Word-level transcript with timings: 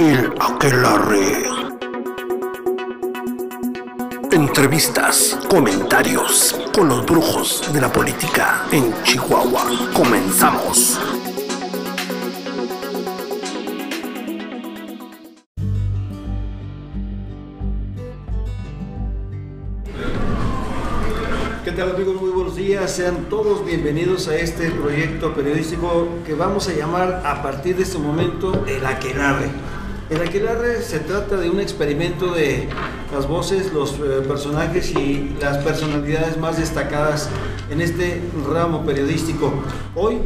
El 0.00 0.32
Aquelarre. 0.40 1.42
Entrevistas, 4.32 5.38
comentarios 5.50 6.58
con 6.74 6.88
los 6.88 7.04
brujos 7.04 7.70
de 7.70 7.82
la 7.82 7.92
política 7.92 8.64
en 8.72 8.94
Chihuahua. 9.02 9.62
Comenzamos. 9.92 10.98
¿Qué 21.62 21.72
tal 21.72 21.90
amigos? 21.90 22.18
Muy 22.18 22.30
buenos 22.30 22.56
días. 22.56 22.90
Sean 22.90 23.26
todos 23.28 23.66
bienvenidos 23.66 24.28
a 24.28 24.36
este 24.36 24.70
proyecto 24.70 25.34
periodístico 25.34 26.08
que 26.24 26.32
vamos 26.32 26.68
a 26.68 26.72
llamar 26.72 27.20
a 27.26 27.42
partir 27.42 27.76
de 27.76 27.82
este 27.82 27.98
momento 27.98 28.64
El 28.66 28.86
Aquelarre. 28.86 29.69
El 30.10 30.20
Aquelarre 30.22 30.82
se 30.82 30.98
trata 30.98 31.36
de 31.36 31.48
un 31.50 31.60
experimento 31.60 32.32
de 32.32 32.66
las 33.14 33.28
voces, 33.28 33.72
los 33.72 33.92
eh, 33.92 34.22
personajes 34.26 34.90
y 34.90 35.36
las 35.40 35.58
personalidades 35.58 36.36
más 36.36 36.58
destacadas 36.58 37.28
en 37.70 37.80
este 37.80 38.20
ramo 38.48 38.84
periodístico. 38.84 39.52
Hoy 39.94 40.18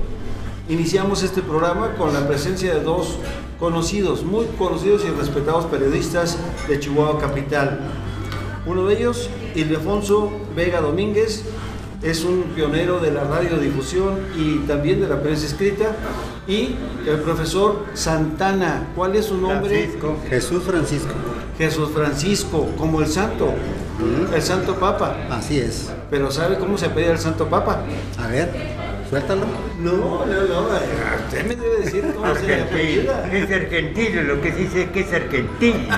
iniciamos 0.71 1.23
este 1.23 1.43
programa 1.43 1.97
con 1.97 2.15
la 2.15 2.27
presencia 2.27 2.75
de 2.75 2.81
dos 2.81 3.19
conocidos, 3.61 4.25
muy 4.25 4.47
conocidos 4.57 5.05
y 5.05 5.11
respetados 5.11 5.67
periodistas 5.67 6.39
de 6.67 6.81
Chihuahua 6.81 7.21
Capital. 7.21 7.81
Uno 8.65 8.87
de 8.87 8.95
ellos, 8.97 9.29
Ildefonso 9.55 10.33
Vega 10.57 10.81
Domínguez, 10.81 11.45
es 12.03 12.25
un 12.25 12.45
pionero 12.55 13.01
de 13.01 13.11
la 13.11 13.25
radiodifusión 13.25 14.19
y 14.35 14.61
también 14.67 15.03
de 15.03 15.09
la 15.09 15.21
prensa 15.21 15.45
escrita. 15.45 15.95
Y 16.47 16.77
el 17.07 17.21
profesor 17.21 17.87
Santana, 17.95 18.89
¿cuál 18.95 19.17
es 19.17 19.27
su 19.27 19.37
nombre? 19.39 19.71
Francisco. 19.71 20.17
Jesús 20.29 20.63
Francisco. 20.63 21.15
Jesús 21.57 21.91
Francisco, 21.91 22.69
como 22.77 23.01
el 23.01 23.07
santo, 23.07 23.55
el 24.35 24.43
santo 24.43 24.75
papa. 24.75 25.17
Así 25.31 25.59
es. 25.59 25.91
Pero 26.11 26.31
¿sabe 26.31 26.59
cómo 26.59 26.77
se 26.77 26.87
apellida 26.87 27.13
el 27.13 27.19
santo 27.19 27.47
papa? 27.49 27.81
A 28.19 28.27
ver, 28.27 28.51
suéltalo. 29.09 29.47
No, 29.81 30.27
no, 30.27 30.27
no, 30.27 30.69
usted 31.25 31.47
me 31.47 31.57
debe 31.57 31.77
decir 31.79 32.13
cómo 32.15 32.35
se 32.35 32.61
apellida. 32.61 33.33
Es 33.33 33.51
argentino, 33.51 34.23
lo 34.23 34.41
que 34.41 34.51
dice 34.51 34.83
es 34.83 34.91
que 34.91 35.01
es 35.01 35.13
argentino. 35.13 35.97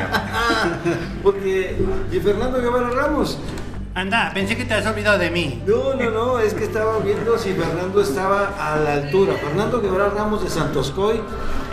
Porque, 1.22 1.76
y 2.12 2.20
Fernando 2.20 2.60
Guevara 2.60 2.90
Ramos, 2.90 3.38
Anda, 3.96 4.30
pensé 4.34 4.58
que 4.58 4.66
te 4.66 4.74
habías 4.74 4.92
olvidado 4.92 5.18
de 5.18 5.30
mí. 5.30 5.62
No, 5.66 5.94
no, 5.94 6.10
no, 6.10 6.38
es 6.38 6.52
que 6.52 6.64
estaba 6.64 6.98
viendo 6.98 7.38
si 7.38 7.54
Fernando 7.54 8.02
estaba 8.02 8.52
a 8.60 8.76
la 8.76 8.92
altura. 8.92 9.32
Fernando 9.42 9.80
Guevara 9.80 10.10
Ramos 10.10 10.44
de 10.44 10.50
Santoscoy, 10.50 11.18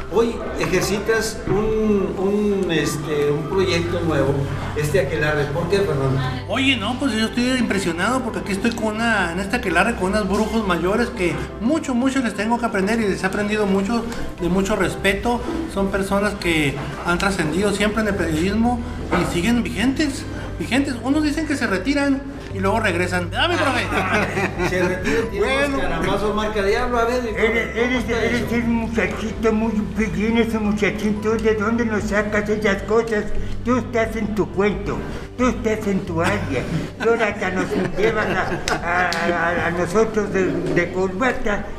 hoy 0.10 0.34
ejercitas 0.58 1.42
un, 1.48 2.16
un, 2.18 2.72
este, 2.72 3.30
un 3.30 3.50
proyecto 3.50 4.00
nuevo, 4.00 4.34
este 4.78 5.02
Aquelarre. 5.02 5.48
¿Por 5.48 5.68
qué, 5.68 5.80
Fernando? 5.80 6.18
Oye, 6.48 6.78
no, 6.78 6.98
pues 6.98 7.12
yo 7.12 7.26
estoy 7.26 7.58
impresionado 7.58 8.22
porque 8.22 8.40
aquí 8.40 8.54
estoy 8.54 8.72
con 8.72 8.96
una, 8.96 9.34
en 9.34 9.42
esta 9.42 9.58
aquelarre 9.58 9.96
con 9.96 10.12
unos 10.12 10.30
brujos 10.30 10.66
mayores 10.66 11.10
que 11.10 11.36
mucho, 11.60 11.94
mucho 11.94 12.20
les 12.20 12.36
tengo 12.36 12.58
que 12.58 12.66
aprender 12.66 13.02
y 13.02 13.10
les 13.10 13.22
he 13.22 13.26
aprendido 13.26 13.66
mucho, 13.66 14.02
de 14.40 14.48
mucho 14.48 14.78
respeto. 14.78 15.42
Son 15.74 15.92
personas 15.92 16.36
que 16.36 16.74
han 17.06 17.18
trascendido 17.18 17.74
siempre 17.74 18.02
en 18.02 18.08
el 18.08 18.16
periodismo 18.16 18.80
y 19.12 19.34
siguen 19.34 19.62
vigentes, 19.62 20.24
vigentes. 20.64 20.96
Unos 21.04 21.24
dicen 21.24 21.46
que 21.48 21.56
se 21.56 21.68
retiran 21.68 22.22
y 22.54 22.60
luego 22.60 22.80
regresan. 22.80 23.30
¡Dame, 23.32 23.56
profe! 23.58 23.82
Se 24.70 24.82
retira, 24.84 25.22
tiene 25.32 25.46
Bueno. 25.46 25.68
unos 25.70 25.82
carambazos 25.82 26.36
marca 26.36 26.64
diablo. 26.64 26.98
A 27.00 27.06
ver, 27.06 27.26
Eres, 27.28 27.76
eres, 27.76 27.76
¿cómo 27.76 28.00
está 28.00 28.24
eres 28.24 28.64
un 28.66 28.74
muchachito 28.76 29.54
muy 29.54 29.72
bien, 30.16 30.38
ese 30.38 30.60
muchachito. 30.60 31.36
¿De 31.36 31.56
dónde 31.56 31.86
nos 31.86 32.04
sacas 32.04 32.48
esas 32.50 32.84
cosas? 32.84 33.26
Tú 33.66 33.78
estás 33.78 34.16
en 34.16 34.36
tu 34.36 34.50
cuento, 34.52 34.98
tú 35.38 35.48
estás 35.48 35.88
en 35.88 36.00
tu 36.02 36.22
área. 36.22 36.64
Hasta 37.00 37.50
nos 37.52 37.66
llevas 37.98 38.28
a, 38.72 39.72
nosotros 39.78 40.32
de, 40.34 40.46
de. 40.48 40.94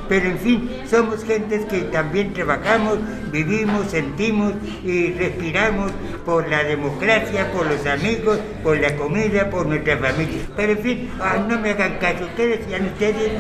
Pero 0.09 0.26
en 0.26 0.38
fin, 0.38 0.70
somos 0.88 1.25
gentes 1.25 1.64
que 1.66 1.82
también 1.82 2.32
trabajamos, 2.34 2.98
vivimos, 3.32 3.91
sentimos 3.91 4.53
y 4.82 5.12
respiramos 5.12 5.93
por 6.25 6.48
la 6.48 6.64
democracia, 6.64 7.50
por 7.53 7.66
los 7.66 7.87
amigos, 7.87 8.38
por 8.62 8.78
la 8.78 8.97
comida, 8.97 9.50
por 9.50 9.66
nuestra 9.66 9.97
familia. 9.98 10.43
Pero 10.56 10.72
en 10.72 10.78
fin, 10.78 11.10
ah, 11.20 11.44
no 11.48 11.59
me 11.59 11.70
hagan 11.70 11.98
caso. 11.98 12.26
¿Qué 12.37 12.47
decían 12.47 12.87
ustedes? 12.87 13.32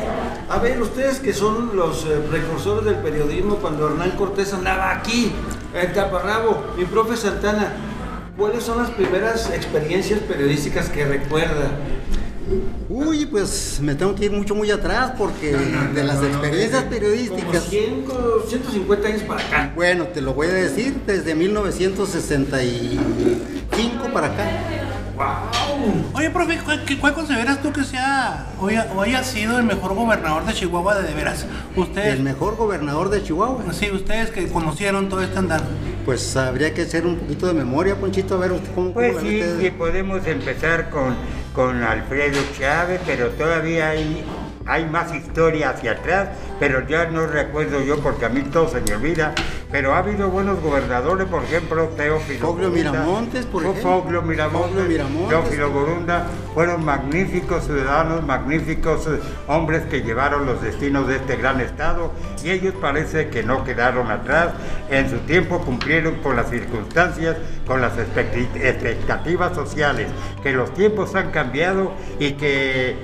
A 0.48 0.58
ver, 0.58 0.80
ustedes 0.80 1.20
que 1.20 1.32
son 1.32 1.76
los 1.76 2.04
eh, 2.06 2.20
precursores 2.30 2.84
del 2.84 2.96
periodismo 2.96 3.56
cuando 3.56 3.88
Hernán 3.88 4.12
Cortés 4.12 4.52
andaba 4.54 4.92
aquí, 4.92 5.32
en 5.74 5.92
Taparrabo, 5.92 6.74
mi 6.76 6.84
profe 6.84 7.16
Santana, 7.16 7.72
¿cuáles 8.36 8.62
son 8.64 8.78
las 8.78 8.90
primeras 8.90 9.50
experiencias 9.50 10.20
periodísticas 10.20 10.88
que 10.88 11.04
recuerda? 11.04 11.70
Uy, 12.90 13.24
pues 13.26 13.78
me 13.80 13.94
tengo 13.94 14.14
que 14.14 14.26
ir 14.26 14.30
mucho, 14.32 14.54
muy 14.54 14.70
atrás 14.70 15.12
porque 15.16 15.56
de 15.94 16.04
las 16.04 16.22
experiencias 16.22 16.82
Como 16.82 16.90
periodísticas. 16.90 17.62
100, 17.64 18.04
150 18.48 19.08
años 19.08 19.22
para 19.22 19.40
acá. 19.46 19.72
Bueno, 19.74 20.04
te 20.08 20.20
lo 20.20 20.34
voy 20.34 20.48
a 20.48 20.52
decir 20.52 20.94
desde 21.06 21.34
1965 21.34 23.02
para 24.12 24.26
acá. 24.28 24.44
¡Wow! 25.16 26.04
Oye, 26.14 26.28
profe, 26.30 26.58
¿cuál, 26.64 26.84
qué- 26.84 26.98
cuál 26.98 27.14
consideras 27.14 27.62
tú 27.62 27.72
que 27.72 27.84
sea 27.84 28.48
o 28.60 28.66
haya, 28.66 28.90
o 28.94 29.00
haya 29.00 29.22
sido 29.22 29.56
el 29.58 29.64
mejor 29.64 29.94
gobernador 29.94 30.44
de 30.44 30.52
Chihuahua 30.52 30.96
de, 30.96 31.04
de 31.08 31.14
veras? 31.14 31.46
Ustedes, 31.76 32.14
El 32.14 32.22
mejor 32.24 32.56
gobernador 32.56 33.10
de 33.10 33.22
Chihuahua. 33.22 33.62
sí, 33.72 33.90
ustedes 33.92 34.30
que 34.30 34.48
conocieron 34.48 35.08
todo 35.08 35.22
este 35.22 35.38
andar. 35.38 35.62
Pues 36.04 36.36
habría 36.36 36.74
que 36.74 36.82
hacer 36.82 37.06
un 37.06 37.16
poquito 37.16 37.46
de 37.46 37.54
memoria, 37.54 37.96
Ponchito, 37.96 38.34
a 38.34 38.38
ver 38.38 38.52
usted 38.52 38.70
cómo, 38.74 38.92
Pues 38.92 39.14
cómo 39.14 39.26
sí, 39.26 39.42
sí, 39.58 39.70
podemos 39.70 40.26
empezar 40.26 40.90
con, 40.90 41.14
con 41.54 41.82
Alfredo 41.82 42.38
Chávez, 42.58 43.00
pero 43.06 43.30
todavía 43.30 43.90
hay, 43.90 44.22
hay 44.66 44.84
más 44.84 45.14
historia 45.14 45.70
hacia 45.70 45.92
atrás, 45.92 46.28
pero 46.60 46.86
ya 46.86 47.06
no 47.06 47.26
recuerdo 47.26 47.82
yo 47.82 48.00
porque 48.00 48.26
a 48.26 48.28
mí 48.28 48.42
todo 48.42 48.68
se 48.68 48.82
me 48.82 48.94
olvida. 48.94 49.34
Pero 49.74 49.92
ha 49.92 49.98
habido 49.98 50.30
buenos 50.30 50.60
gobernadores, 50.60 51.26
por 51.26 51.42
ejemplo, 51.42 51.88
Teófilo 51.96 52.46
Foglio 52.46 52.70
Miramontes, 52.70 53.44
por 53.44 53.64
ejemplo. 53.64 53.82
Foglio 53.82 54.22
Miramontes. 54.22 54.86
Teófilo 55.28 55.70
Borunda, 55.72 56.28
fueron 56.54 56.84
magníficos 56.84 57.64
ciudadanos, 57.64 58.24
magníficos 58.24 59.08
eh, 59.08 59.18
hombres 59.48 59.82
que 59.86 60.02
llevaron 60.02 60.46
los 60.46 60.62
destinos 60.62 61.08
de 61.08 61.16
este 61.16 61.34
gran 61.34 61.60
estado 61.60 62.12
y 62.44 62.50
ellos 62.50 62.72
parece 62.80 63.30
que 63.30 63.42
no 63.42 63.64
quedaron 63.64 64.12
atrás. 64.12 64.50
En 64.90 65.10
su 65.10 65.18
tiempo 65.26 65.58
cumplieron 65.58 66.20
con 66.22 66.36
las 66.36 66.50
circunstancias, 66.50 67.36
con 67.66 67.80
las 67.80 67.98
expectativas 67.98 69.56
sociales, 69.56 70.06
que 70.44 70.52
los 70.52 70.72
tiempos 70.74 71.16
han 71.16 71.32
cambiado 71.32 71.90
y 72.20 72.34
que 72.34 72.94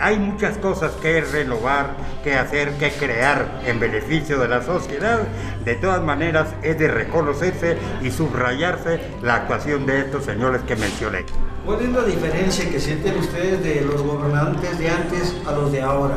hay 0.00 0.18
muchas 0.18 0.58
cosas 0.58 0.92
que 1.02 1.20
renovar, 1.20 1.94
que 2.22 2.34
hacer, 2.34 2.72
que 2.72 2.90
crear 2.90 3.62
en 3.66 3.80
beneficio 3.80 4.38
de 4.38 4.48
la 4.48 4.62
sociedad. 4.62 5.20
De 5.64 5.74
todas 5.76 6.02
maneras, 6.02 6.48
es 6.62 6.78
de 6.78 6.88
reconocerse 6.88 7.76
y 8.02 8.10
subrayarse 8.10 9.00
la 9.22 9.36
actuación 9.36 9.86
de 9.86 10.00
estos 10.00 10.24
señores 10.24 10.62
que 10.62 10.76
mencioné. 10.76 11.24
¿Cuál 11.64 11.82
es 11.82 11.88
la 11.90 12.04
diferencia 12.04 12.68
que 12.70 12.80
sienten 12.80 13.18
ustedes 13.18 13.62
de 13.62 13.82
los 13.82 14.02
gobernantes 14.02 14.78
de 14.78 14.88
antes 14.88 15.36
a 15.46 15.52
los 15.52 15.72
de 15.72 15.82
ahora? 15.82 16.16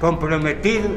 comprometido 0.00 0.88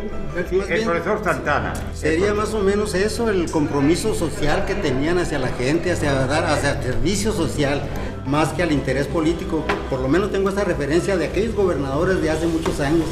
sí, 0.49 0.59
el 0.59 0.65
bien, 0.65 0.85
profesor 0.85 1.21
Santana. 1.23 1.73
Sería 1.93 2.33
más 2.33 2.53
o 2.53 2.61
menos 2.61 2.95
eso, 2.95 3.29
el 3.29 3.51
compromiso 3.51 4.15
social 4.15 4.65
que 4.65 4.75
tenían 4.75 5.19
hacia 5.19 5.39
la 5.39 5.49
gente, 5.49 5.91
hacia 5.91 6.13
dar, 6.13 6.45
hacia 6.45 6.81
servicio 6.81 7.33
social, 7.33 7.83
más 8.25 8.49
que 8.53 8.63
al 8.63 8.71
interés 8.71 9.07
político. 9.07 9.63
Por 9.89 9.99
lo 9.99 10.07
menos 10.07 10.31
tengo 10.31 10.49
esta 10.49 10.63
referencia 10.63 11.17
de 11.17 11.25
aquellos 11.25 11.55
gobernadores 11.55 12.21
de 12.21 12.29
hace 12.29 12.47
muchos 12.47 12.79
años. 12.79 13.05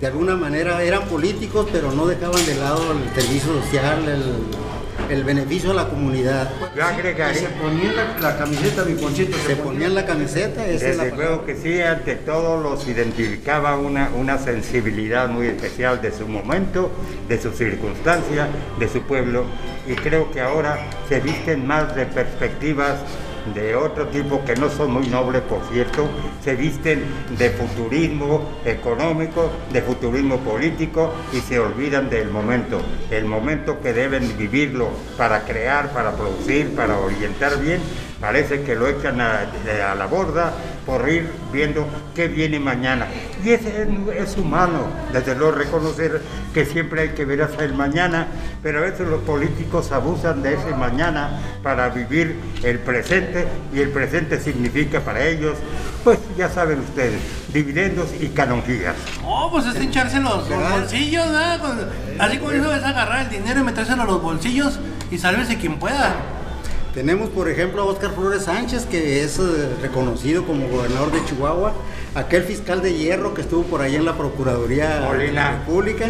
De 0.00 0.08
alguna 0.08 0.34
manera 0.34 0.82
eran 0.82 1.04
políticos, 1.04 1.68
pero 1.70 1.92
no 1.92 2.06
dejaban 2.06 2.44
de 2.44 2.56
lado 2.56 2.82
el 2.92 3.22
servicio 3.22 3.62
social, 3.62 4.02
el, 4.08 5.16
el 5.16 5.22
beneficio 5.22 5.70
a 5.70 5.74
la 5.74 5.88
comunidad. 5.88 6.50
Yo 6.60 6.66
Y 6.66 6.74
se 6.74 6.82
agregaré, 6.82 7.40
ponían 7.62 7.94
la, 7.94 8.18
la 8.18 8.36
camiseta, 8.36 8.84
mi 8.84 9.00
conchito. 9.00 9.36
Se 9.46 9.54
ponían 9.54 9.94
la 9.94 10.04
camiseta, 10.04 10.66
esa 10.66 10.88
es 10.88 10.96
la 10.96 11.04
desde 11.04 11.16
luego 11.16 11.44
que 11.44 11.54
sí, 11.54 11.80
ante 11.80 12.16
todo 12.16 12.60
los 12.60 12.88
identificaba 12.88 13.78
una, 13.78 14.10
una 14.16 14.38
sensibilidad 14.38 15.28
muy 15.28 15.46
especial 15.46 16.02
de 16.02 16.10
su 16.10 16.26
momento, 16.26 16.90
de 17.28 17.40
su 17.40 17.52
circunstancia, 17.52 18.48
de 18.80 18.88
su 18.88 19.02
pueblo, 19.02 19.44
y 19.86 19.94
creo 19.94 20.32
que 20.32 20.40
ahora 20.40 20.80
se 21.08 21.20
visten 21.20 21.64
más 21.64 21.94
de 21.94 22.06
perspectivas 22.06 22.96
de 23.54 23.74
otro 23.74 24.06
tipo 24.08 24.44
que 24.44 24.54
no 24.56 24.70
son 24.70 24.92
muy 24.92 25.08
nobles, 25.08 25.42
por 25.42 25.60
cierto, 25.70 26.08
se 26.42 26.54
visten 26.54 27.04
de 27.38 27.50
futurismo 27.50 28.48
económico, 28.64 29.50
de 29.72 29.82
futurismo 29.82 30.38
político 30.38 31.12
y 31.32 31.40
se 31.40 31.58
olvidan 31.58 32.08
del 32.08 32.30
momento, 32.30 32.80
el 33.10 33.24
momento 33.24 33.80
que 33.80 33.92
deben 33.92 34.36
vivirlo 34.36 34.88
para 35.16 35.42
crear, 35.44 35.92
para 35.92 36.12
producir, 36.12 36.74
para 36.74 36.98
orientar 36.98 37.58
bien, 37.60 37.80
parece 38.20 38.62
que 38.62 38.74
lo 38.74 38.86
echan 38.86 39.20
a, 39.20 39.50
a 39.90 39.94
la 39.94 40.06
borda 40.06 40.52
por 40.86 41.08
ir 41.08 41.28
viendo 41.52 41.86
qué 42.14 42.28
viene 42.28 42.58
mañana. 42.58 43.06
Y 43.44 43.50
es, 43.50 43.62
es 43.64 44.36
humano, 44.36 44.86
desde 45.12 45.34
luego, 45.34 45.52
reconocer 45.52 46.20
que 46.52 46.64
siempre 46.64 47.02
hay 47.02 47.08
que 47.10 47.24
ver 47.24 47.42
hasta 47.42 47.64
el 47.64 47.74
mañana, 47.74 48.26
pero 48.62 48.78
a 48.78 48.82
veces 48.82 49.08
los 49.08 49.22
políticos 49.22 49.92
abusan 49.92 50.42
de 50.42 50.54
ese 50.54 50.74
mañana 50.74 51.40
para 51.62 51.88
vivir 51.88 52.36
el 52.62 52.78
presente 52.78 53.46
y 53.72 53.80
el 53.80 53.90
presente 53.90 54.40
significa 54.40 55.00
para 55.00 55.24
ellos, 55.24 55.56
pues 56.04 56.18
ya 56.36 56.48
saben 56.48 56.80
ustedes, 56.80 57.20
dividendos 57.52 58.08
y 58.20 58.28
canonjías. 58.28 58.96
Oh, 59.24 59.50
pues 59.50 59.66
es 59.66 59.82
hincharse 59.82 60.20
los, 60.20 60.48
los 60.48 60.70
bolsillos, 60.70 61.26
¿verdad? 61.26 61.60
Así 62.18 62.38
como 62.38 62.50
eso 62.50 62.74
es 62.74 62.82
agarrar 62.82 63.26
el 63.26 63.30
dinero 63.30 63.60
y 63.60 63.64
metérselo 63.64 64.02
a 64.02 64.06
los 64.06 64.22
bolsillos 64.22 64.78
y 65.10 65.18
sálvese 65.18 65.56
quien 65.58 65.78
pueda. 65.78 66.14
Tenemos, 66.94 67.30
por 67.30 67.48
ejemplo, 67.48 67.80
a 67.80 67.84
Óscar 67.86 68.14
Flores 68.14 68.42
Sánchez, 68.42 68.84
que 68.84 69.24
es 69.24 69.38
eh, 69.38 69.42
reconocido 69.80 70.44
como 70.44 70.68
gobernador 70.68 71.10
de 71.10 71.24
Chihuahua, 71.24 71.72
aquel 72.14 72.42
fiscal 72.42 72.82
de 72.82 72.92
hierro 72.92 73.32
que 73.32 73.40
estuvo 73.40 73.62
por 73.62 73.80
ahí 73.80 73.96
en 73.96 74.04
la 74.04 74.18
Procuraduría 74.18 74.96
de 74.96 75.00
la 75.00 75.06
Molina. 75.06 75.50
República. 75.52 76.06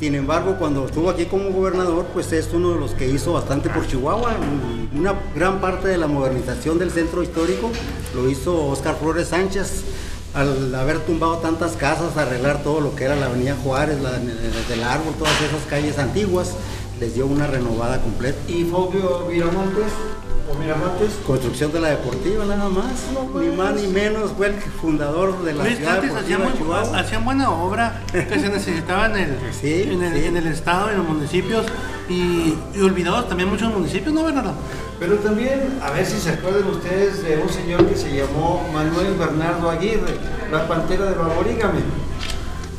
Sin 0.00 0.14
embargo, 0.14 0.56
cuando 0.58 0.86
estuvo 0.86 1.10
aquí 1.10 1.26
como 1.26 1.50
gobernador, 1.50 2.06
pues 2.14 2.32
es 2.32 2.48
uno 2.54 2.72
de 2.72 2.80
los 2.80 2.92
que 2.92 3.08
hizo 3.08 3.34
bastante 3.34 3.68
por 3.68 3.86
Chihuahua. 3.86 4.36
Una 4.96 5.14
gran 5.34 5.60
parte 5.60 5.88
de 5.88 5.98
la 5.98 6.06
modernización 6.06 6.78
del 6.78 6.90
centro 6.90 7.22
histórico 7.22 7.70
lo 8.14 8.30
hizo 8.30 8.68
Óscar 8.68 8.96
Flores 8.96 9.28
Sánchez. 9.28 9.84
Al 10.32 10.74
haber 10.74 11.00
tumbado 11.00 11.36
tantas 11.38 11.72
casas, 11.72 12.16
arreglar 12.16 12.62
todo 12.62 12.80
lo 12.80 12.96
que 12.96 13.04
era 13.04 13.16
la 13.16 13.26
Avenida 13.26 13.54
Juárez, 13.62 14.00
la, 14.00 14.12
desde 14.12 14.74
el 14.74 14.82
árbol, 14.82 15.12
todas 15.18 15.38
esas 15.42 15.66
calles 15.68 15.98
antiguas, 15.98 16.54
les 16.98 17.14
dio 17.14 17.26
una 17.26 17.46
renovada 17.46 18.00
completa. 18.00 18.38
Y 18.48 18.64
Fabio 18.64 19.26
Viramontes, 19.26 19.92
o 20.50 20.54
Miramontes, 20.58 21.12
Construcción 21.26 21.72
de 21.72 21.80
la 21.80 21.88
Deportiva 21.90 22.44
nada 22.44 22.68
más, 22.68 22.92
ni 23.40 23.56
más 23.56 23.74
ni 23.74 23.86
menos, 23.88 24.32
fue 24.36 24.48
el 24.48 24.54
fundador 24.54 25.42
de 25.44 25.54
la 25.54 25.64
Luis 25.64 25.76
ciudad 25.76 25.98
hacían, 25.98 26.08
deportiva 26.14 26.38
de 26.38 26.44
muy- 26.44 26.58
Chihuahua. 26.58 26.98
hacían 27.00 27.24
buena 27.24 27.50
obra 27.50 28.02
que 28.12 28.38
se 28.40 28.48
necesitaba 28.48 29.06
en 29.06 29.16
el, 29.16 29.36
Sí, 29.60 29.82
en, 29.90 30.02
el, 30.02 30.20
sí. 30.20 30.26
en 30.26 30.36
el 30.36 30.46
estado, 30.48 30.90
en 30.90 30.98
los 30.98 31.08
municipios 31.08 31.66
y, 32.08 32.54
y 32.74 32.80
olvidados 32.82 33.28
también 33.28 33.48
muchos 33.48 33.72
municipios, 33.72 34.12
¿no, 34.14 34.24
Bernardo? 34.24 34.52
pero 34.98 35.16
también, 35.16 35.78
a 35.82 35.90
ver 35.90 36.06
si 36.06 36.16
se 36.20 36.30
acuerdan 36.30 36.64
ustedes 36.68 37.24
de 37.24 37.36
un 37.38 37.48
señor 37.48 37.84
que 37.86 37.96
se 37.96 38.14
llamó 38.16 38.64
Manuel 38.72 39.14
Bernardo 39.18 39.68
Aguirre, 39.68 40.14
la 40.52 40.68
pantera 40.68 41.06
del 41.06 41.18
aborígame. 41.18 41.80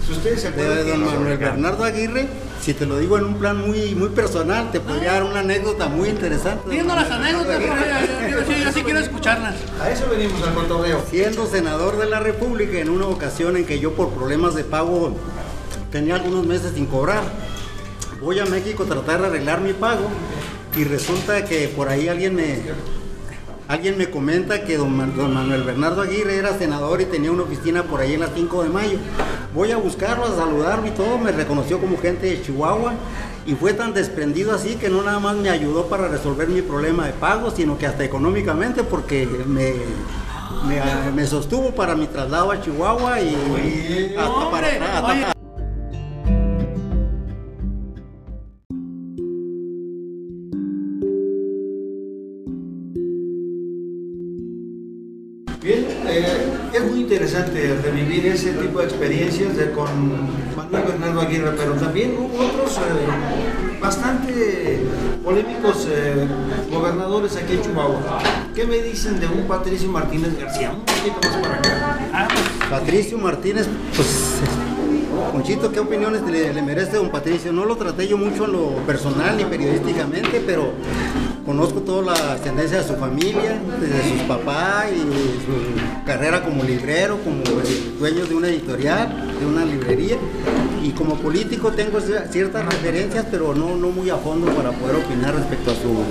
Si 0.06 0.13
ustedes 0.13 0.42
se 0.42 0.48
acuerdan 0.50 0.77
De 0.86 0.92
don 0.92 1.04
Manuel 1.06 1.38
Bernardo 1.38 1.83
Aguirre, 1.83 2.27
si 2.63 2.74
te 2.74 2.86
lo 2.86 2.98
digo 2.98 3.18
en 3.18 3.25
un 3.25 3.36
plan 3.36 3.57
muy, 3.57 3.94
muy 3.94 4.10
personal, 4.10 4.71
te 4.71 4.80
podría 4.80 5.13
dar 5.13 5.24
una 5.24 5.39
anécdota 5.42 5.89
muy 5.89 6.07
interesante. 6.10 6.69
Díganos 6.69 6.95
las 6.95 7.12
anécdotas, 7.12 7.60
yo, 7.60 7.68
yo- 7.68 8.39
yo- 8.48 8.63
yo 8.63 8.71
sí 8.71 8.83
quiero 8.83 9.00
escucharlas. 9.00 9.56
A 9.81 9.89
eso 9.89 10.06
venimos 10.10 10.42
al 10.48 10.54
cotorreo. 10.54 11.04
Siendo 11.10 11.45
senador 11.45 11.98
de 11.98 12.06
la 12.10 12.19
República 12.21 12.77
en 12.80 12.89
una 12.89 13.07
ocasión 13.07 13.57
en 13.57 13.65
que 13.65 13.80
yo 13.80 13.94
por 13.94 14.12
problemas 14.12 14.56
de 14.56 14.63
pago 14.63 15.13
tenía 15.92 16.15
algunos 16.15 16.45
meses 16.45 16.71
sin 16.75 16.86
cobrar, 16.86 17.24
voy 18.21 18.39
a 18.39 18.45
México 18.45 18.83
a 18.83 18.86
tratar 18.86 19.19
de 19.21 19.27
arreglar 19.27 19.59
mi 19.59 19.74
pago 19.74 20.07
y 20.77 20.86
resulta 20.86 21.44
que 21.44 21.68
por 21.68 21.89
ahí 21.89 22.07
alguien 22.07 22.33
me, 22.36 22.62
alguien 23.68 23.98
me 23.98 24.09
comenta 24.09 24.63
que 24.63 24.77
don, 24.77 25.16
don 25.18 25.33
Manuel 25.33 25.63
Bernardo 25.63 26.01
Aguirre 26.01 26.38
era 26.38 26.57
senador 26.57 27.01
y 27.01 27.06
tenía 27.06 27.31
una 27.31 27.44
oficina 27.44 27.83
por 27.83 28.00
ahí 28.00 28.13
en 28.13 28.21
la 28.21 28.30
5 28.33 28.63
de 28.63 28.69
mayo. 28.69 28.98
Voy 29.54 29.72
a 29.72 29.78
buscarlo, 29.78 30.26
a 30.26 30.36
saludarlo 30.36 30.88
y 30.88 30.92
todo, 30.92 31.20
me 31.20 31.32
reconoció 31.32 31.80
como 31.80 31.98
gente 32.00 32.26
de 32.26 32.42
Chihuahua 32.42 32.94
y 33.46 33.54
fue 33.54 33.74
tan 33.74 33.94
desprendido 33.94 34.54
así 34.54 34.76
que 34.76 34.90
no 34.90 35.04
nada 35.04 35.20
más 35.20 35.36
me 35.36 35.50
ayudó 35.50 35.86
para 35.86 36.08
resolver 36.08 36.48
mi 36.48 36.64
problema 36.64 37.06
de 37.06 37.14
pago, 37.14 37.52
sino 37.52 37.78
que 37.78 37.86
hasta 37.86 38.04
económicamente 38.04 38.84
porque 38.84 39.28
me, 39.46 39.74
me, 40.68 41.12
me 41.14 41.28
sostuvo 41.28 41.70
para 41.72 41.94
mi 41.96 42.08
traslado 42.08 42.52
a 42.52 42.62
Chihuahua 42.62 43.22
y 43.22 44.16
hasta 44.18 44.52
para 44.52 44.68
hasta 44.68 45.06
oye, 45.06 45.32
interesante 57.24 57.80
revivir 57.81 58.25
ese 58.25 58.52
tipo 58.52 58.80
de 58.80 58.86
experiencias 58.86 59.54
con 59.74 59.88
Manuel 60.58 60.84
Bernardo 60.84 61.22
Aguirre, 61.22 61.52
pero 61.56 61.72
también 61.74 62.16
hubo 62.18 62.38
otros 62.38 62.78
eh, 62.78 63.80
bastante 63.80 64.81
polémicos 65.24 65.88
eh, 65.90 66.28
gobernadores 66.70 67.38
aquí 67.38 67.54
en 67.54 67.62
Chihuahua. 67.62 68.20
¿Qué 68.54 68.66
me 68.66 68.80
dicen 68.80 69.22
de 69.22 69.28
un 69.28 69.48
Patricio 69.48 69.90
Martínez 69.90 70.38
García? 70.38 70.72
Un. 70.72 70.84
Ah, 72.14 72.28
pues, 72.28 72.70
Patricio 72.70 73.18
Martínez, 73.18 73.69
pues, 73.96 74.42
Conchito, 75.31 75.71
¿qué 75.71 75.80
opiniones 75.80 76.21
le, 76.24 76.54
le 76.54 76.62
merece 76.62 76.98
don 76.98 77.10
Patricio? 77.10 77.51
No 77.51 77.65
lo 77.65 77.75
traté 77.75 78.07
yo 78.07 78.18
mucho 78.18 78.45
en 78.45 78.54
lo 78.54 78.68
personal 78.88 79.36
ni 79.38 79.44
periodísticamente, 79.45 80.42
pero 80.45 80.71
conozco 81.45 81.81
toda 81.81 82.13
la 82.13 82.33
ascendencia 82.33 82.77
de 82.80 82.88
su 82.88 82.95
familia, 82.95 83.60
desde 83.80 84.10
sus 84.12 84.21
papás 84.27 84.86
y 84.95 85.00
su 85.00 86.06
carrera 86.06 86.44
como 86.44 86.63
librero, 86.63 87.18
como 87.24 87.44
dueño 88.00 88.25
de 88.25 88.36
una 88.36 88.48
editorial, 88.48 89.33
de 89.39 89.45
una 89.45 89.65
librería. 89.65 90.18
Y 90.83 90.92
como 90.92 91.16
político 91.16 91.71
tengo 91.71 92.00
cier- 92.00 92.27
ciertas 92.30 92.66
referencias, 92.66 93.25
pero 93.31 93.56
no, 93.56 93.75
no 93.77 93.88
muy 93.89 94.09
a 94.09 94.18
fondo 94.18 94.48
para 94.51 94.71
poder 94.71 94.98
opinar 94.98 95.33
respecto 95.33 95.71
a 95.71 95.75
su 95.75 96.04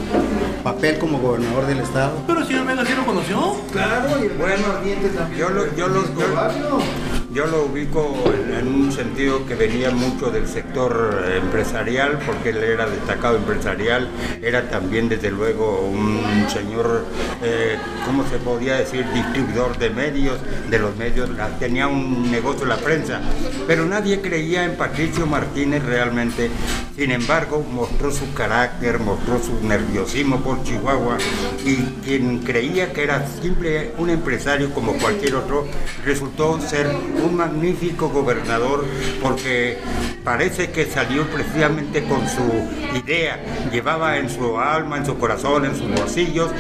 papel 0.65 0.99
como 0.99 1.19
gobernador 1.19 1.67
del 1.67 1.81
estado. 1.81 2.13
pero 2.27 2.41
el 2.41 2.47
señor 2.47 2.67
Vega 2.67 2.85
sí 2.87 2.93
lo 2.97 3.05
conoció. 3.05 3.57
Claro, 3.71 4.09
y 4.23 4.27
el 4.27 4.33
Bueno, 4.33 4.65
ardiente 4.79 5.09
también. 5.11 5.41
yo 5.41 5.49
lo- 5.51 5.77
yo 5.77 5.89
lo- 5.89 6.03
Francisco 6.03 6.23
yo-. 6.59 7.12
Yo 7.33 7.47
lo 7.47 7.65
ubico 7.65 8.15
en, 8.59 8.69
un 8.69 8.93
sentido 8.93 9.47
que 9.47 9.55
venía 9.55 9.91
mucho 9.91 10.31
del 10.31 10.47
sector 10.47 11.25
eh, 11.27 11.39
empresarial, 11.39 12.19
porque 12.27 12.51
él 12.51 12.59
era 12.59 12.87
destacado 12.87 13.39
empresarial, 13.39 14.11
era 14.43 14.69
también 14.69 15.09
desde 15.09 15.31
luego 15.31 15.81
un 15.81 16.21
señor, 16.51 17.07
eh, 17.43 17.79
¿cómo 18.05 18.29
se 18.29 18.37
podía 18.37 18.77
decir?, 18.77 19.07
distribuidor 19.15 19.79
de 19.79 19.89
medios, 19.89 20.39
de 20.69 20.79
los 20.79 20.95
medios, 20.97 21.31
tenía 21.59 21.89
un 21.89 22.31
negocio 22.31 22.65
en 22.65 22.69
la 22.69 22.77
prensa, 22.77 23.23
pero 23.67 23.87
nadie 23.87 24.21
creía 24.21 24.65
en 24.65 24.77
Patricio 24.77 25.27
Martínez 25.27 25.83
realmente, 25.85 26.51
sin 26.97 27.11
embargo 27.11 27.65
mostró 27.73 28.11
su 28.11 28.33
carácter, 28.35 28.99
mostró 28.99 29.43
su 29.43 29.67
nerviosismo 29.67 30.41
por 30.41 30.63
Chihuahua 30.63 31.19
y 31.65 31.77
quien 32.05 32.41
creía 32.41 32.93
que 32.93 33.03
era 33.03 33.27
simple 33.27 33.93
un 33.99 34.11
empresario 34.11 34.73
como 34.73 34.93
cualquier 34.95 35.37
otro, 35.37 35.67
resultó 36.05 36.61
ser 36.61 36.87
un 37.25 37.37
magnífico 37.37 38.09
gobernador 38.09 38.85
porque 39.23 39.79
parece 40.25 40.71
que 40.71 40.87
salió 40.87 41.27
precisamente 41.29 42.05
con 42.05 42.29
su 42.29 42.99
idea, 42.99 43.41
llevaba 43.73 44.19
en 44.19 44.29
su 44.29 44.59
alma, 44.59 44.99
en 44.99 45.07
su 45.07 45.19
corazón, 45.19 45.65
en 45.65 45.77
sus 45.77 45.91
bolsillos 45.91 46.51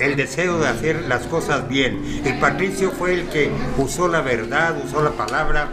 el 0.00 0.16
deseo 0.16 0.58
de 0.58 0.68
hacer 0.68 1.04
las 1.08 1.26
cosas 1.26 1.68
bien. 1.68 2.22
Y 2.24 2.32
Patricio 2.40 2.90
fue 2.90 3.14
el 3.14 3.28
que 3.28 3.50
usó 3.76 4.08
la 4.08 4.22
verdad, 4.22 4.76
usó 4.84 5.02
la 5.02 5.10
palabra 5.10 5.68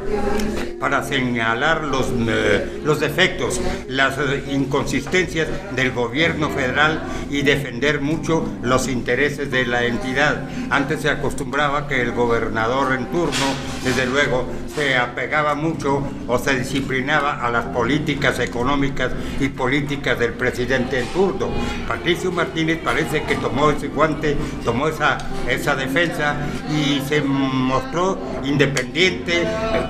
para 0.80 1.04
señalar 1.04 1.86
los, 1.86 2.08
eh, 2.28 2.82
los 2.84 3.00
defectos, 3.00 3.60
las 3.88 4.18
inconsistencias 4.52 5.48
del 5.76 5.92
gobierno 5.92 6.50
federal 6.50 7.04
y 7.30 7.42
defender 7.42 8.02
mucho 8.02 8.46
los 8.62 8.88
intereses 8.88 9.50
de 9.52 9.66
la 9.66 9.86
entidad. 9.86 10.50
Antes 10.70 11.02
se 11.02 11.10
acostumbraba 11.10 11.88
que 11.88 12.02
el 12.02 12.12
gobernador 12.12 12.94
en 12.94 13.06
turno, 13.08 13.46
desde 13.84 14.06
luego, 14.06 14.46
se 14.78 14.96
apegaba 14.96 15.56
mucho 15.56 16.04
o 16.28 16.38
se 16.38 16.54
disciplinaba 16.60 17.44
a 17.44 17.50
las 17.50 17.66
políticas 17.66 18.38
económicas 18.38 19.12
y 19.40 19.50
políticas 19.50 20.20
del 20.20 20.34
presidente 20.34 21.00
en. 21.00 21.50
Patricio 21.88 22.32
Martínez 22.32 22.78
parece 22.84 23.24
que 23.24 23.34
tomó 23.38 23.72
ese 23.72 23.88
guante, 23.88 24.38
tomó 24.64 24.88
esa, 24.88 25.18
esa 25.50 25.76
defensa 25.76 26.36
y 26.70 27.02
se 27.08 27.24
mostró 27.24 28.20
independiente, 28.44 29.48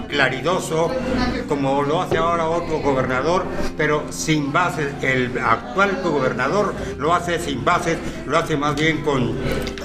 claridoso, 0.08 0.89
como 1.50 1.84
lo 1.84 2.01
hace 2.01 2.17
ahora 2.17 2.48
otro 2.48 2.79
gobernador, 2.79 3.44
pero 3.75 4.06
sin 4.10 4.53
bases. 4.53 4.94
El 5.01 5.38
actual 5.38 6.00
gobernador 6.01 6.74
lo 6.98 7.13
hace 7.13 7.39
sin 7.39 7.65
bases, 7.65 7.98
lo 8.25 8.38
hace 8.38 8.56
más 8.56 8.75
bien 8.75 9.03
con 9.03 9.36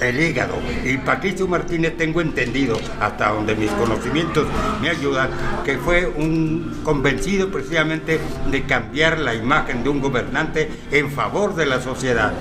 el 0.01 0.21
hígado. 0.21 0.55
Y 0.85 0.97
Patricio 0.99 1.49
Martínez 1.49 1.97
tengo 1.97 2.21
entendido, 2.21 2.79
hasta 3.01 3.31
donde 3.33 3.57
mis 3.57 3.71
conocimientos 3.73 4.47
me 4.81 4.92
ayudar, 4.93 5.31
que 5.65 5.79
fue 5.79 6.07
un 6.07 6.81
convencido 6.83 7.51
precisamente 7.51 8.21
de 8.51 8.63
cambiar 8.65 9.19
la 9.19 9.35
imagen 9.35 9.83
de 9.83 9.89
un 9.89 10.01
gobernante 10.01 10.71
en 10.91 11.11
favor 11.11 11.55
de 11.55 11.67
la 11.67 11.81
sociedad. 11.81 12.33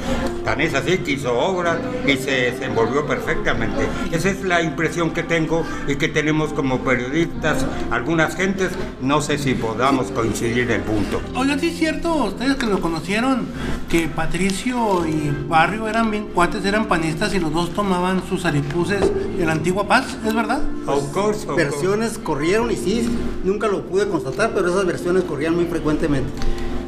Tan 0.44 0.62
es 0.62 0.74
así 0.74 1.00
que 1.00 1.12
hizo 1.12 1.38
obras 1.38 1.78
y 2.08 2.18
se 2.18 2.32
desenvolvió 2.52 3.06
perfectamente. 3.06 3.88
Esa 4.12 4.30
es 4.30 4.44
la 4.44 4.62
impresión 4.62 5.12
que 5.12 5.24
tengo 5.24 5.64
y 5.88 5.96
que 5.96 6.08
tenemos 6.08 6.54
como 6.54 6.80
periodistas, 6.80 7.66
algunas 7.92 8.36
gentes, 8.36 8.72
no 9.02 9.22
sé 9.22 9.38
si 9.38 9.54
podamos 9.54 10.12
coincidir 10.12 10.60
en 10.60 10.72
el 10.72 10.82
punto. 10.82 11.22
Oigan, 11.36 11.60
sí 11.60 11.70
es 11.70 11.78
cierto, 11.78 12.14
ustedes 12.26 12.56
que 12.56 12.66
lo 12.66 12.82
conocieron, 12.82 13.48
que 13.90 14.08
Patricio 14.08 15.08
y 15.08 15.32
Barrio 15.48 15.88
eran 15.88 16.10
bien 16.12 16.28
cuates, 16.28 16.66
eran 16.66 16.86
panistas 16.86 17.34
y 17.34 17.40
los 17.40 17.54
dos 17.54 17.74
tomaban 17.74 18.22
sus 18.28 18.46
aripuses 18.46 19.04
en 19.40 19.46
la 19.46 19.54
antigua 19.54 19.88
paz, 19.88 20.18
¿es 20.26 20.34
verdad? 20.34 20.62
Of 20.88 21.12
course, 21.12 21.42
of 21.42 21.46
course. 21.46 21.64
Versiones 21.64 22.18
corrieron 22.32 22.72
y 22.72 22.78
sí, 22.78 23.10
nunca 23.44 23.68
lo 23.68 23.82
pude 23.82 24.08
constatar, 24.08 24.54
pero 24.56 24.70
esas 24.70 24.86
versiones 24.86 25.26
corrían 25.26 25.54
muy 25.54 25.66
frecuentemente. 25.66 26.32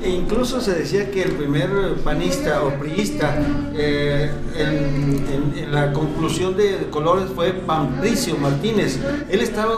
E 0.04 0.10
incluso 0.10 0.60
se 0.60 0.74
decía 0.76 1.10
que 1.12 1.22
el 1.24 1.32
primer 1.32 1.70
panista 2.04 2.62
o 2.64 2.72
priista 2.72 3.36
eh, 3.74 4.30
en, 4.58 5.26
en- 5.32 5.54
en 5.64 5.72
la 5.74 5.94
conclusión 5.94 6.58
de 6.58 6.88
colores 6.92 7.26
fue 7.34 7.54
Patricio 7.54 8.36
Martínez. 8.38 9.00
Él 9.30 9.40
estaba 9.40 9.74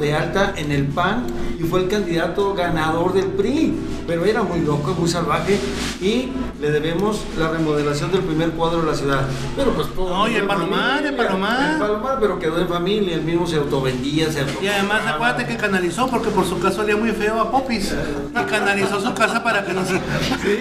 de 0.00 0.14
alta 0.14 0.52
en 0.56 0.72
el 0.72 0.84
PAN 0.86 1.24
y 1.60 1.62
fue 1.62 1.80
el 1.80 1.88
candidato 1.88 2.54
ganador 2.54 3.12
del 3.12 3.26
PRI, 3.26 3.74
pero 4.06 4.24
era 4.24 4.42
muy 4.42 4.60
loco, 4.60 4.94
muy 4.98 5.08
salvaje 5.08 5.58
y 6.00 6.30
le 6.60 6.70
debemos 6.72 7.22
la 7.38 7.48
remodelación 7.50 8.10
del 8.10 8.22
primer 8.22 8.50
cuadro 8.50 8.80
de 8.82 8.86
la 8.90 8.94
ciudad. 8.94 9.26
Pero 9.56 9.72
pues 9.74 9.86
todo. 9.94 10.08
No, 10.10 10.28
y 10.28 10.34
el 10.34 10.46
Palomar, 10.46 11.06
el 11.06 11.14
Palomar. 11.14 11.72
El 11.74 11.78
Palomar, 11.78 12.18
pero 12.20 12.38
quedó 12.40 12.60
en 12.60 12.68
familia, 12.68 13.14
él 13.14 13.22
mismo 13.22 13.46
se 13.46 13.56
autovendía, 13.56 14.30
se 14.32 14.40
auto- 14.40 14.60
Y 14.62 14.66
además 14.66 15.02
acuérdate 15.06 15.46
que 15.46 15.56
canalizó 15.56 16.08
porque 16.08 16.30
por 16.30 16.44
su 16.46 16.58
casa 16.58 16.82
olía 16.82 16.96
muy 16.96 17.12
feo 17.12 17.40
a 17.40 17.50
Popis 17.50 17.94
y 18.32 18.44
canalizó 18.50 19.00
su 19.00 19.14
casa 19.14 19.42
para 19.44 19.64
que 19.68 19.74
no 19.74 19.84
se, 19.84 19.98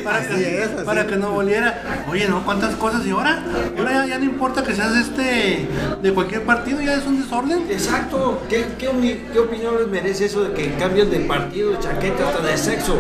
para, 0.04 0.18
así 0.18 0.36
que, 0.36 0.64
es, 0.64 0.70
así 0.70 0.86
para 0.86 1.08
que 1.08 1.16
no 1.16 1.32
volviera. 1.32 2.06
Oye, 2.10 2.28
no, 2.28 2.44
cuántas 2.46 2.76
cosas 2.76 3.06
y 3.06 3.12
ahora, 3.12 3.44
ahora 3.78 3.92
ya, 3.92 4.06
ya 4.06 4.20
no 4.20 4.26
importa 4.26 4.64
que 4.64 4.76
seas 4.76 4.96
este 4.96 5.68
de 6.02 6.14
cualquier 6.14 6.44
partido, 6.44 6.82
ya 6.82 6.96
es 6.96 7.06
un 7.06 7.22
desorden. 7.22 7.66
Exacto. 7.70 8.42
¿Qué, 8.50 8.66
qué, 8.78 8.90
qué 9.32 9.40
opinión 9.40 9.76
les 9.78 9.88
merece 9.88 10.26
eso 10.26 10.44
de 10.44 10.54
que 10.54 10.74
cambian 10.76 11.10
de 11.10 11.20
partido, 11.22 11.72
de 11.72 11.80
chaqueta, 11.80 12.28
hasta 12.28 12.46
de 12.46 12.58
sexo? 12.58 12.98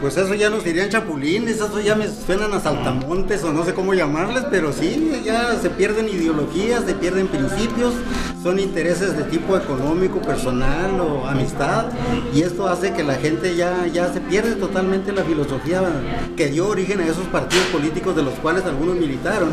Pues 0.00 0.16
eso 0.16 0.34
ya 0.34 0.50
nos 0.50 0.64
dirían 0.64 0.88
chapulines, 0.88 1.56
eso 1.56 1.80
ya 1.80 1.94
me 1.94 2.06
suenan 2.08 2.52
a 2.52 2.60
saltamontes 2.60 3.42
o 3.42 3.52
no 3.52 3.64
sé 3.64 3.74
cómo 3.74 3.94
llamarles, 3.94 4.44
pero 4.50 4.72
sí, 4.72 5.20
ya 5.24 5.58
se 5.60 5.70
pierden 5.70 6.08
ideologías, 6.08 6.84
se 6.84 6.94
pierden 6.94 7.26
principios, 7.26 7.94
son 8.44 8.58
intereses 8.58 9.16
de 9.16 9.24
tipo 9.24 9.56
económico, 9.56 10.20
personal 10.20 11.00
o 11.00 11.26
amistad, 11.26 11.86
y 12.34 12.42
esto 12.42 12.68
hace 12.68 12.92
que 12.92 13.02
la 13.02 13.14
gente 13.14 13.56
ya, 13.56 13.86
ya 13.86 14.12
se 14.12 14.20
pierde 14.20 14.56
totalmente 14.56 15.12
la 15.12 15.24
filosofía 15.24 15.80
que 16.36 16.48
dio 16.48 16.68
origen 16.68 17.00
a 17.00 17.06
esos 17.06 17.24
partidos 17.28 17.64
políticos 17.68 18.14
de 18.14 18.22
los 18.22 18.34
cuales 18.34 18.66
algunos 18.66 18.96
militaron, 18.96 19.48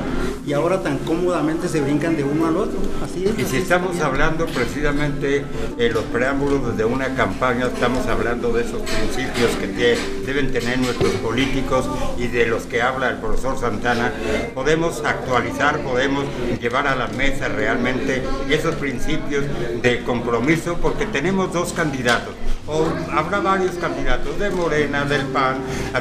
y 0.46 0.52
ahora 0.52 0.82
tan 0.82 0.98
cómodamente 1.00 1.70
se 1.70 1.80
brincan 1.80 2.18
de 2.18 2.26
uno 2.26 2.48
al 2.48 2.58
otro. 2.58 2.78
Así 3.02 3.24
es. 3.24 3.40
Y 3.40 3.46
si 3.46 3.58
es. 3.58 3.64
estamos 3.64 3.98
hablando 4.02 4.46
precisamente 4.48 5.46
en 5.78 5.94
los 5.94 6.04
preámbulos 6.06 6.76
de 6.76 6.84
una 6.84 7.16
campaña, 7.16 7.68
estamos 7.68 8.06
hablando 8.08 8.52
de 8.52 8.64
esos 8.64 8.82
principios 8.82 9.52
que 9.52 9.98
deben 10.26 10.52
tener 10.52 10.80
nuestros 10.80 11.14
políticos 11.14 11.90
y 12.18 12.28
de 12.28 12.46
los 12.46 12.64
que 12.64 12.82
habla 12.82 13.12
el 13.12 13.20
profesor 13.20 13.58
Santana, 13.58 14.12
podemos 14.54 15.02
actualizar, 15.06 15.80
podemos 15.80 16.26
llevar 16.60 16.88
a 16.88 16.96
la 16.98 17.08
mesa 17.08 17.48
realmente 17.48 18.22
esos 18.50 18.76
principios 18.82 19.46
de 19.82 20.04
compromiso 20.04 20.76
porque 20.82 21.06
tenemos 21.06 21.54
dos 21.54 21.72
candidatos. 21.72 22.34
O 22.68 22.86
habrá 23.12 23.40
varios 23.40 23.76
candidatos 23.76 24.38
de 24.40 24.50
Morena, 24.50 25.06
del 25.06 25.28
PAN, 25.28 25.58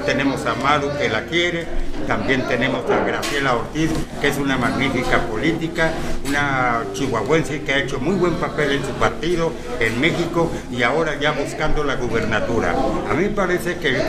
tenemos 0.07 0.47
a 0.47 0.55
Maru 0.55 0.89
que 0.99 1.09
la 1.09 1.25
quiere, 1.27 1.67
también 2.07 2.47
tenemos 2.49 2.89
a 2.91 3.05
Graciela 3.05 3.57
Ortiz, 3.57 3.91
que 4.21 4.29
es 4.29 4.39
una 4.39 4.57
magnífica 4.57 5.27
política, 5.27 5.93
una 6.27 6.85
chihuahuense 6.95 7.63
que 7.63 7.73
ha 7.73 7.79
hecho 7.79 8.01
muy 8.01 8.15
buen 8.15 8.35
papel 8.35 8.73
en 8.73 8.85
su 8.85 8.93
partido 8.93 9.53
en 9.79 10.01
México 10.01 10.51
y 10.71 10.83
ahora 10.83 11.19
ya 11.21 11.33
buscando 11.33 11.85
la 11.85 11.97
gubernatura. 11.97 12.75
A 13.11 13.15
mí 13.15 13.25
me 13.25 13.31
parece 13.31 13.77
que 13.77 14.01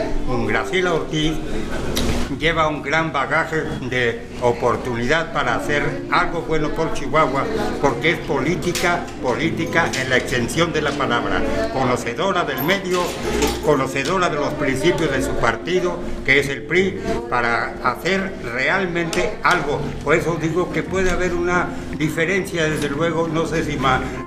Graciela 0.46 0.94
Ortiz 0.94 1.32
lleva 2.42 2.66
un 2.66 2.82
gran 2.82 3.12
bagaje 3.12 3.62
de 3.88 4.20
oportunidad 4.40 5.32
para 5.32 5.54
hacer 5.54 5.84
algo 6.10 6.42
bueno 6.42 6.70
por 6.70 6.92
Chihuahua, 6.92 7.44
porque 7.80 8.10
es 8.10 8.18
política, 8.18 9.06
política 9.22 9.88
en 10.00 10.10
la 10.10 10.16
extensión 10.16 10.72
de 10.72 10.82
la 10.82 10.90
palabra, 10.90 11.40
conocedora 11.72 12.42
del 12.42 12.60
medio, 12.64 13.00
conocedora 13.64 14.28
de 14.28 14.40
los 14.40 14.52
principios 14.54 15.12
de 15.12 15.22
su 15.22 15.36
partido, 15.36 16.00
que 16.24 16.40
es 16.40 16.48
el 16.48 16.62
PRI, 16.62 17.00
para 17.30 17.74
hacer 17.84 18.32
realmente 18.52 19.38
algo. 19.44 19.80
Por 20.02 20.16
eso 20.16 20.36
digo 20.42 20.72
que 20.72 20.82
puede 20.82 21.12
haber 21.12 21.34
una 21.34 21.68
diferencia, 22.02 22.64
desde 22.68 22.88
luego, 22.88 23.28
no 23.28 23.46
sé 23.46 23.62
si 23.64 23.76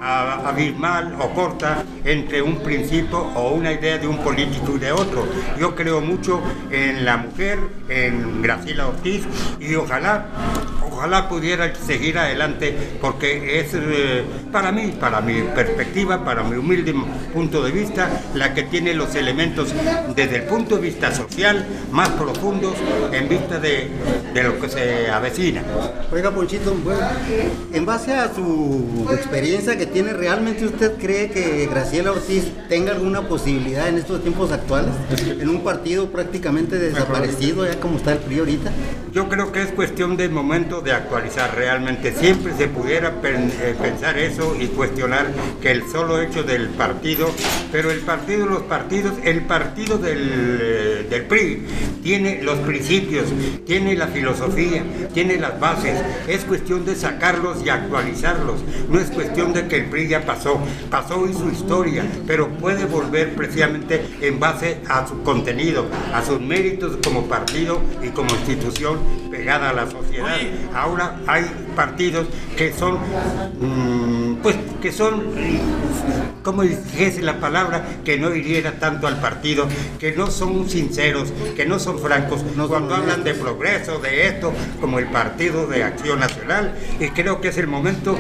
a- 0.02 0.48
abismal 0.48 1.16
o 1.20 1.30
corta, 1.34 1.84
entre 2.06 2.42
un 2.42 2.60
principio 2.60 3.20
o 3.36 3.52
una 3.54 3.74
idea 3.74 3.98
de 3.98 4.08
un 4.08 4.18
político 4.24 4.76
y 4.76 4.80
de 4.80 4.92
otro. 4.94 5.26
Yo 5.60 5.76
creo 5.76 6.00
mucho 6.00 6.42
en 6.72 7.04
la 7.04 7.18
mujer, 7.18 7.60
en 7.90 8.42
Graciela 8.42 8.88
Ortiz, 8.88 9.24
y 9.60 9.76
ojalá, 9.76 10.26
ojalá 10.96 11.28
pudiera 11.28 11.74
seguir 11.76 12.18
adelante, 12.18 12.76
porque 13.02 13.60
es 13.60 13.68
eh, 13.74 14.24
para 14.52 14.72
mí, 14.72 14.94
para 15.00 15.22
mi 15.22 15.42
perspectiva, 15.42 16.24
para 16.24 16.44
mi 16.44 16.56
humilde 16.56 16.94
punto 17.34 17.64
de 17.64 17.72
vista, 17.72 18.10
la 18.34 18.54
que 18.54 18.64
tiene 18.64 18.94
los 18.94 19.14
elementos 19.16 19.74
desde 20.16 20.38
el 20.38 20.44
punto 20.44 20.76
de 20.76 20.82
vista 20.82 21.14
social 21.14 21.66
más 21.92 22.10
profundos 22.10 22.74
en 23.12 23.28
vista 23.28 23.60
de, 23.60 23.90
de 24.34 24.44
lo 24.44 24.60
que 24.60 24.70
se 24.70 25.10
avecina. 25.10 25.64
Oiga, 26.12 26.32
Ponchito, 26.32 26.74
bueno, 26.84 27.02
en 27.74 27.86
base 27.86 28.14
a 28.14 28.34
su 28.34 29.08
experiencia 29.12 29.78
que 29.78 29.86
tiene, 29.86 30.14
¿realmente 30.14 30.66
usted 30.66 30.98
cree 30.98 31.30
que 31.30 31.68
Graciela 31.70 32.12
Ortiz 32.12 32.46
tenga 32.70 32.94
alguna 32.94 33.22
posibilidad 33.24 33.90
en 33.90 33.98
estos 33.98 34.22
tiempos 34.22 34.52
actuales? 34.52 34.92
En 35.28 35.50
un 35.50 35.64
partido 35.64 36.10
prácticamente 36.10 36.78
desaparecido, 36.78 37.66
ya 37.66 37.80
como 37.80 37.98
está 37.98 38.14
el 38.14 38.20
PRI 38.20 38.40
ahorita. 38.40 38.72
Yo 39.12 39.28
creo 39.30 39.52
que 39.52 39.62
es 39.62 39.72
cuestión 39.72 40.18
de 40.18 40.30
momento 40.30 40.82
de 40.86 40.94
actualizar 40.94 41.56
realmente. 41.56 42.14
Siempre 42.14 42.54
se 42.56 42.68
pudiera 42.68 43.14
eh, 43.24 43.76
pensar 43.82 44.18
eso 44.18 44.56
y 44.58 44.68
cuestionar 44.68 45.26
que 45.62 45.72
el 45.72 45.84
solo 45.92 46.22
hecho 46.22 46.44
del 46.44 46.70
partido, 46.70 47.30
pero 47.72 47.92
el 47.92 48.00
partido, 48.00 48.46
los 48.46 48.64
partidos, 48.64 49.16
el 49.24 49.42
partido 49.42 49.98
del, 49.98 50.60
eh, 50.62 51.08
del 51.10 51.24
PRI 51.24 51.66
tiene 52.04 52.44
los 52.44 52.60
principios, 52.60 53.26
tiene 53.66 53.96
la 53.96 54.08
filosofía, 54.08 54.84
tiene 55.14 55.38
las 55.38 55.60
bases. 55.60 56.00
Es 56.28 56.46
cuestión 56.46 56.86
de 56.86 56.96
sacarlos 56.96 57.66
y 57.66 57.70
actualizarlos. 57.70 58.62
No 58.90 59.00
es 59.00 59.10
cuestión 59.10 59.54
de 59.54 59.68
que 59.68 59.78
el 59.78 59.86
PRI 59.86 60.10
ya 60.10 60.22
pasó, 60.22 60.60
pasó 60.92 61.28
y 61.28 61.34
su 61.34 61.50
historia, 61.50 62.06
pero 62.28 62.48
puede 62.48 62.86
volver 62.86 63.34
precisamente 63.34 64.06
en 64.22 64.40
base 64.40 64.78
a 64.88 65.08
su 65.08 65.24
contenido, 65.24 65.88
a 66.14 66.24
sus 66.24 66.40
méritos 66.40 66.98
como 67.04 67.28
partido 67.28 67.82
y 68.04 68.10
como 68.10 68.30
institución 68.36 69.00
pegada 69.32 69.72
a 69.72 69.74
la 69.74 69.90
sociedad. 69.90 70.38
Ahora 70.76 71.16
hay 71.26 71.50
partidos 71.76 72.28
que 72.58 72.74
son, 72.74 72.98
mm, 73.60 74.36
pues, 74.42 74.56
que 74.82 74.92
son, 74.92 75.24
como 76.44 76.62
dijese 76.64 77.22
la 77.22 77.40
palabra, 77.40 77.84
que 78.04 78.18
no 78.18 78.34
hiriera 78.34 78.74
tanto 78.80 79.08
al 79.08 79.20
partido, 79.20 79.68
que 80.00 80.12
no 80.14 80.28
son 80.30 80.70
sinceros, 80.70 81.34
que 81.56 81.66
no 81.66 81.80
son 81.80 82.00
francos, 82.00 82.44
No 82.56 82.64
son 82.68 82.76
cuando 82.76 82.96
hablan 82.96 83.24
de 83.24 83.34
progreso, 83.34 84.00
de 84.00 84.28
esto, 84.28 84.54
como 84.80 85.00
el 85.00 85.08
Partido 85.08 85.66
de 85.68 85.84
Acción 85.84 86.20
Nacional, 86.20 86.74
y 87.00 87.08
creo 87.10 87.42
que 87.42 87.48
es 87.50 87.58
el 87.58 87.68
momento 87.68 88.18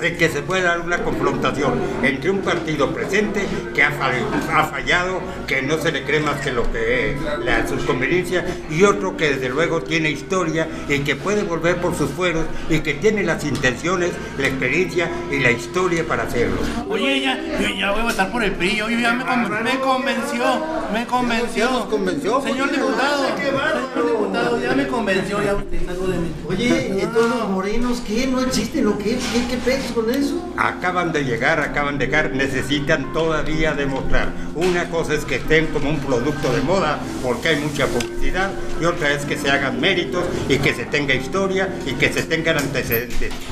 en 0.00 0.16
que 0.16 0.28
se 0.28 0.42
pueda 0.42 0.68
dar 0.68 0.80
una 0.80 1.02
confrontación 1.04 1.74
entre 2.02 2.30
un 2.30 2.38
partido 2.38 2.92
presente 2.94 3.42
que 3.74 3.82
ha, 3.82 3.90
fall- 3.90 4.24
ha 4.54 4.64
fallado, 4.64 5.20
que 5.46 5.62
no 5.62 5.78
se 5.78 5.92
le 5.92 6.04
cree 6.04 6.20
más 6.20 6.40
que 6.40 6.52
lo 6.52 6.70
que 6.72 7.10
es 7.12 7.16
la, 7.44 7.66
sus 7.66 7.82
conveniencias, 7.82 8.44
y 8.70 8.82
otro 8.84 9.16
que 9.16 9.30
desde 9.34 9.48
luego 9.50 9.82
tiene 9.82 10.10
historia 10.10 10.68
y 10.88 11.00
que 11.00 11.16
puede 11.16 11.42
volver 11.42 11.76
por 11.80 11.94
sus 11.96 12.10
fueros 12.10 12.44
y 12.70 12.78
que 12.80 12.87
tiene 12.94 13.22
las 13.22 13.44
intenciones, 13.44 14.10
la 14.38 14.46
experiencia 14.48 15.10
y 15.30 15.38
la 15.40 15.50
historia 15.50 16.04
para 16.06 16.24
hacerlo. 16.24 16.56
Oye, 16.88 17.20
ya, 17.22 17.38
yo 17.60 17.68
ya 17.74 17.90
voy 17.92 18.00
a 18.00 18.04
votar 18.04 18.30
por 18.32 18.42
el 18.44 18.52
PRI, 18.52 18.76
yo 18.76 18.88
ya 18.90 19.12
me, 19.12 19.24
con- 19.24 19.62
me 19.64 19.78
convenció, 19.80 20.44
me 20.92 21.06
convenció. 21.06 21.64
Ya 21.66 21.70
nos 21.70 21.84
convenció, 21.86 22.40
Señor 22.40 22.70
diputado, 22.70 23.24
señor 23.36 24.06
diputado, 24.06 24.60
ya 24.62 24.72
me 24.74 24.86
convenció, 24.86 25.42
ya 25.42 25.54
usted 25.54 25.88
algo 25.88 26.06
de 26.06 26.18
mí. 26.18 26.32
Oye, 26.48 27.02
entonces 27.02 27.30
los 27.38 27.48
morenos, 27.50 28.00
¿qué? 28.06 28.26
¿No 28.26 28.40
existen 28.40 28.86
o 28.86 28.98
qué? 28.98 29.16
¿Qué, 29.32 29.46
qué 29.50 29.56
pex 29.64 29.92
con 29.92 30.10
eso? 30.10 30.44
acaban 30.56 31.12
de 31.12 31.24
llegar, 31.24 31.60
acaban 31.60 31.98
de 31.98 32.06
llegar, 32.06 32.30
necesitan 32.32 33.12
todavía 33.12 33.74
demostrar. 33.74 34.28
Una 34.54 34.88
cosa 34.90 35.14
es 35.14 35.24
que 35.24 35.36
estén 35.36 35.66
como 35.68 35.90
un 35.90 35.98
producto 36.00 36.52
de 36.52 36.60
moda, 36.62 36.98
porque 37.22 37.48
hay 37.48 37.56
mucha 37.56 37.86
publicidad, 37.86 38.50
y 38.80 38.84
otra 38.84 39.12
es 39.12 39.24
que 39.24 39.36
se 39.36 39.50
hagan 39.50 39.80
méritos 39.80 40.24
y 40.48 40.58
que 40.58 40.74
se 40.74 40.84
tenga 40.84 41.14
historia 41.14 41.68
y 41.86 41.92
que 41.92 42.12
se 42.12 42.22
tengan 42.22 42.58
ante 42.58 42.77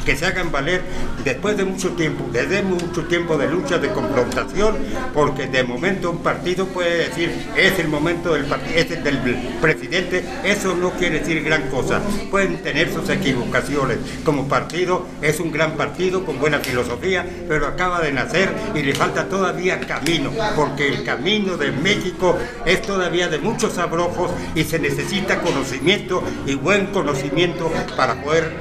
que 0.04 0.16
se 0.16 0.26
hagan 0.26 0.52
valer 0.52 0.82
después 1.24 1.56
de 1.56 1.64
mucho 1.64 1.90
tiempo, 1.92 2.24
desde 2.32 2.62
mucho 2.62 3.04
tiempo 3.04 3.36
de 3.36 3.48
lucha, 3.48 3.78
de 3.78 3.90
confrontación, 3.90 4.76
porque 5.14 5.46
de 5.46 5.64
momento 5.64 6.10
un 6.10 6.22
partido 6.22 6.66
puede 6.66 7.08
decir, 7.08 7.32
es 7.56 7.78
el 7.78 7.88
momento 7.88 8.34
del 8.34 8.46
es 8.74 8.90
el 8.90 9.02
del 9.02 9.18
presidente, 9.60 10.24
eso 10.44 10.74
no 10.74 10.90
quiere 10.92 11.20
decir 11.20 11.42
gran 11.42 11.68
cosa. 11.68 12.00
Pueden 12.30 12.62
tener 12.62 12.92
sus 12.92 13.08
equivocaciones. 13.08 13.98
Como 14.24 14.48
partido 14.48 15.06
es 15.22 15.40
un 15.40 15.52
gran 15.52 15.72
partido 15.72 16.24
con 16.24 16.38
buena 16.38 16.58
filosofía, 16.58 17.26
pero 17.48 17.66
acaba 17.66 18.00
de 18.00 18.12
nacer 18.12 18.52
y 18.74 18.82
le 18.82 18.94
falta 18.94 19.28
todavía 19.28 19.80
camino, 19.80 20.30
porque 20.54 20.88
el 20.88 21.04
camino 21.04 21.56
de 21.56 21.72
México 21.72 22.36
es 22.64 22.82
todavía 22.82 23.28
de 23.28 23.38
muchos 23.38 23.78
abrojos 23.78 24.30
y 24.54 24.64
se 24.64 24.78
necesita 24.78 25.40
conocimiento 25.40 26.22
y 26.46 26.54
buen 26.54 26.86
conocimiento 26.86 27.70
para 27.96 28.22
poder 28.22 28.52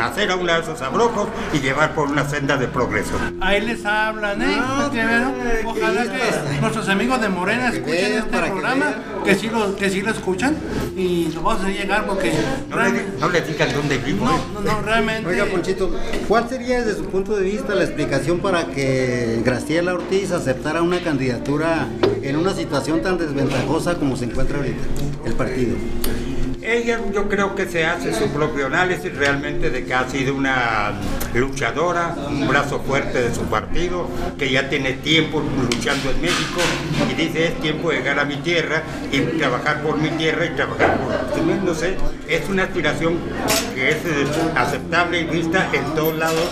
hacer 0.00 0.30
a 0.30 0.36
un 0.36 0.46
lado 0.46 0.62
esos 0.62 0.80
abrojos 0.82 1.28
y 1.52 1.58
llevar 1.60 1.94
por 1.94 2.08
una 2.08 2.28
senda 2.28 2.56
de 2.56 2.68
progreso. 2.68 3.12
Ahí 3.40 3.60
les 3.60 3.84
hablan, 3.84 4.40
¿eh? 4.42 4.56
No, 4.56 4.90
Que, 4.90 5.02
bueno, 5.02 5.32
eh, 5.44 5.62
Ojalá 5.64 6.02
que 6.04 6.60
nuestros 6.60 6.88
amigos 6.88 7.20
de 7.20 7.28
Morena 7.28 7.68
escuchen 7.68 7.92
vean, 7.92 8.12
este 8.24 8.30
que 8.30 8.36
programa, 8.50 8.94
que 9.24 9.34
sí, 9.34 9.48
lo, 9.48 9.76
que 9.76 9.90
sí 9.90 10.00
lo 10.02 10.10
escuchan 10.10 10.56
y 10.96 11.26
lo 11.34 11.42
vamos 11.42 11.62
a 11.62 11.66
hacer 11.66 11.80
llegar 11.80 12.06
porque 12.06 12.32
No 12.70 12.76
no 13.20 13.28
le 13.28 13.40
digan 13.42 13.72
dónde 13.72 13.98
vivo. 13.98 14.24
no, 14.24 14.36
¿eh? 14.36 14.40
no, 14.54 14.60
no, 14.60 14.82
realmente 14.82 15.28
Oiga, 15.28 15.46
Ponchito, 15.46 15.90
¿cuál 16.26 16.48
sería 16.48 16.82
desde 16.82 16.98
su 16.98 17.06
punto 17.06 17.36
de 17.36 17.42
vista 17.42 17.74
la 17.74 17.84
explicación 17.84 18.40
para 18.40 18.66
que 18.66 19.40
Graciela 19.44 19.94
Ortiz 19.94 20.32
aceptara 20.32 20.82
una 20.82 21.00
candidatura 21.00 21.86
en 22.22 22.36
una 22.36 22.54
situación 22.54 23.02
tan 23.02 23.18
desventajosa 23.18 23.96
como 23.96 24.16
se 24.16 24.24
encuentra 24.26 24.58
ahorita 24.58 24.82
el 25.26 25.32
partido? 25.34 25.76
Ella 26.68 27.00
yo 27.14 27.30
creo 27.30 27.54
que 27.54 27.64
se 27.64 27.86
hace 27.86 28.12
su 28.12 28.28
propio 28.28 28.66
análisis 28.66 29.16
realmente 29.16 29.70
de 29.70 29.86
que 29.86 29.94
ha 29.94 30.06
sido 30.06 30.34
una 30.34 30.92
luchadora, 31.32 32.14
un 32.28 32.46
brazo 32.46 32.80
fuerte 32.80 33.22
de 33.22 33.34
su 33.34 33.40
partido, 33.44 34.06
que 34.38 34.50
ya 34.50 34.68
tiene 34.68 34.92
tiempo 34.92 35.40
luchando 35.40 36.10
en 36.10 36.20
México 36.20 36.60
y 37.10 37.14
dice 37.14 37.46
es 37.46 37.60
tiempo 37.62 37.88
de 37.88 37.96
llegar 37.96 38.18
a 38.18 38.26
mi 38.26 38.36
tierra 38.36 38.82
y 39.10 39.20
trabajar 39.38 39.82
por 39.82 39.96
mi 39.96 40.10
tierra 40.10 40.44
y 40.44 40.50
trabajar 40.50 40.98
por... 40.98 41.46
No 41.64 41.74
sé, 41.74 41.96
es 42.28 42.46
una 42.50 42.64
aspiración 42.64 43.16
que 43.74 43.88
es 43.88 43.96
aceptable 44.54 45.22
y 45.22 45.24
vista 45.24 45.70
en 45.72 45.94
todos 45.94 46.18
lados 46.18 46.50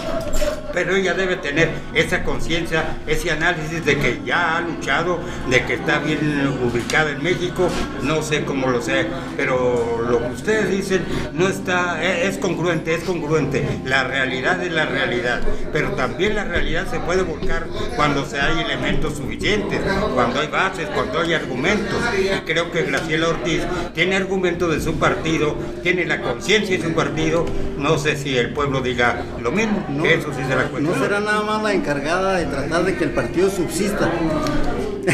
pero 0.76 0.95
ella 0.95 1.14
debe 1.14 1.37
tener 1.37 1.71
esa 1.95 2.23
conciencia, 2.23 2.99
ese 3.06 3.30
análisis 3.30 3.83
de 3.87 3.97
que 3.97 4.21
ya 4.26 4.59
ha 4.59 4.61
luchado, 4.61 5.18
de 5.49 5.64
que 5.64 5.73
está 5.73 6.00
bien 6.00 6.47
ubicada 6.62 7.12
en 7.12 7.23
México, 7.23 7.71
no 8.02 8.23
sé 8.23 8.45
cómo 8.45 8.66
lo 8.68 8.83
sé, 8.83 9.06
pero 9.38 10.04
lo 10.06 10.18
que 10.18 10.35
ustedes 10.35 10.68
dicen 10.71 11.02
no 11.33 11.49
está, 11.49 12.04
e- 12.04 12.28
es 12.28 12.37
congruente, 12.37 12.95
es 12.95 13.04
congruente, 13.04 13.66
la 13.87 14.04
realidad 14.04 14.62
es 14.62 14.71
la 14.71 14.85
realidad, 14.85 15.40
pero 15.73 15.92
también 15.92 16.35
la 16.35 16.45
realidad 16.45 16.87
se 16.90 17.00
puede 17.00 17.23
volcar 17.23 17.66
cuando 17.97 18.26
se 18.26 18.38
hay 18.38 18.61
elementos 18.61 19.16
suficientes, 19.16 19.80
cuando 20.14 20.40
hay 20.40 20.49
bases, 20.49 20.88
cuando 20.95 21.21
hay 21.21 21.33
argumentos, 21.33 21.97
y 22.21 22.38
creo 22.45 22.71
que 22.71 22.83
Graciela 22.83 23.28
Ortiz 23.28 23.62
tiene 23.95 24.16
argumentos 24.16 24.71
de 24.71 24.83
su 24.83 24.99
partido, 24.99 25.56
tiene 25.83 26.04
la 26.04 26.21
conciencia 26.21 26.76
de 26.76 26.85
su 26.85 26.92
partido, 26.92 27.47
no 27.78 27.97
sé 27.97 28.14
si 28.16 28.37
el 28.37 28.52
pueblo 28.52 28.83
diga 28.83 29.23
lo 29.40 29.52
mismo, 29.52 29.87
No, 29.88 30.04
eso 30.04 30.35
sí. 30.35 30.42
No 30.80 30.94
será 30.94 31.20
nada 31.20 31.42
más 31.42 31.62
la 31.62 31.73
encargada 31.73 32.35
de 32.35 32.46
tratar 32.46 32.85
de 32.85 32.96
que 32.96 33.04
el 33.04 33.11
partido 33.11 33.50
subsista. 33.50 34.11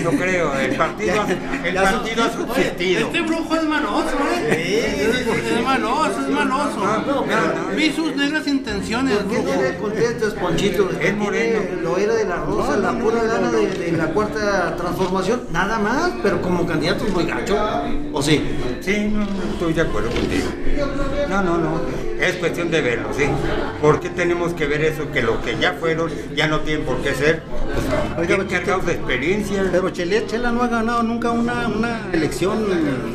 No 0.02 0.10
creo, 0.12 0.58
el 0.58 0.74
partido, 0.74 1.20
ha- 1.20 1.66
el 1.68 1.74
Ya 1.74 1.82
partido 1.82 2.24
ha 2.24 2.30
subsistido. 2.32 3.00
Este 3.08 3.20
brujo 3.20 3.54
es 3.56 3.64
maloso, 3.64 4.16
¿eh? 4.48 5.12
Es 5.54 5.62
maloso, 5.62 6.20
es 6.22 6.28
maloso. 6.30 6.78
no, 6.80 7.22
no. 7.70 7.76
Vi 7.76 7.92
sus 7.92 8.16
negras 8.16 8.46
intenciones, 8.46 9.18
¿Por 9.18 9.44
qué 9.44 9.56
le 9.56 9.76
contestas, 9.76 10.32
Ponchito? 10.32 10.88
Es 10.98 11.14
moreno. 11.14 11.58
Lo 11.82 11.98
era 11.98 12.14
de 12.14 12.24
la 12.24 12.36
Rosa, 12.36 12.78
la 12.78 12.98
pura 12.98 13.22
gana 13.24 13.50
de, 13.50 13.66
de 13.66 13.92
la 13.92 14.06
cuarta 14.06 14.74
transformación, 14.76 15.42
nada 15.52 15.78
más, 15.78 16.10
pero 16.22 16.40
como 16.40 16.66
candidato 16.66 17.04
es 17.06 17.12
muy 17.12 17.24
gacho. 17.26 17.54
¿O 18.14 18.22
sí? 18.22 18.42
Sí, 18.82 19.08
no, 19.12 19.20
no, 19.20 19.26
estoy 19.52 19.72
de 19.74 19.80
acuerdo 19.82 20.10
contigo. 20.10 20.48
No, 21.28 21.42
no, 21.42 21.56
no. 21.58 21.80
Es 22.20 22.34
cuestión 22.36 22.70
de 22.70 22.80
verlo, 22.82 23.08
sí. 23.16 23.24
¿Por 23.80 24.00
qué 24.00 24.08
tenemos 24.10 24.52
que 24.54 24.66
ver 24.66 24.82
eso? 24.84 25.10
Que 25.10 25.22
lo 25.22 25.40
que 25.42 25.56
ya 25.58 25.74
fueron 25.74 26.10
ya 26.34 26.46
no 26.48 26.60
tienen 26.60 26.84
por 26.84 26.96
qué 26.98 27.14
ser. 27.14 27.42
Pues, 28.16 28.28
Oiga, 28.30 28.44
cargados 28.48 28.86
de 28.86 28.92
experiencia. 28.94 29.68
Pero 29.70 29.88
Chele- 29.90 30.26
Chela 30.26 30.50
no 30.52 30.62
ha 30.62 30.68
ganado 30.68 31.02
nunca 31.02 31.30
una, 31.30 31.68
una 31.68 32.00
elección 32.12 32.64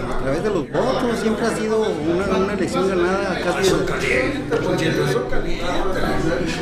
a 0.10 0.20
través 0.24 0.44
de 0.44 0.50
los 0.50 0.70
votos, 0.72 1.20
siempre 1.22 1.46
ha 1.46 1.56
sido 1.56 1.80
una, 1.82 2.38
una 2.38 2.54
elección 2.54 2.88
ganada 2.90 3.40
casi 3.44 3.70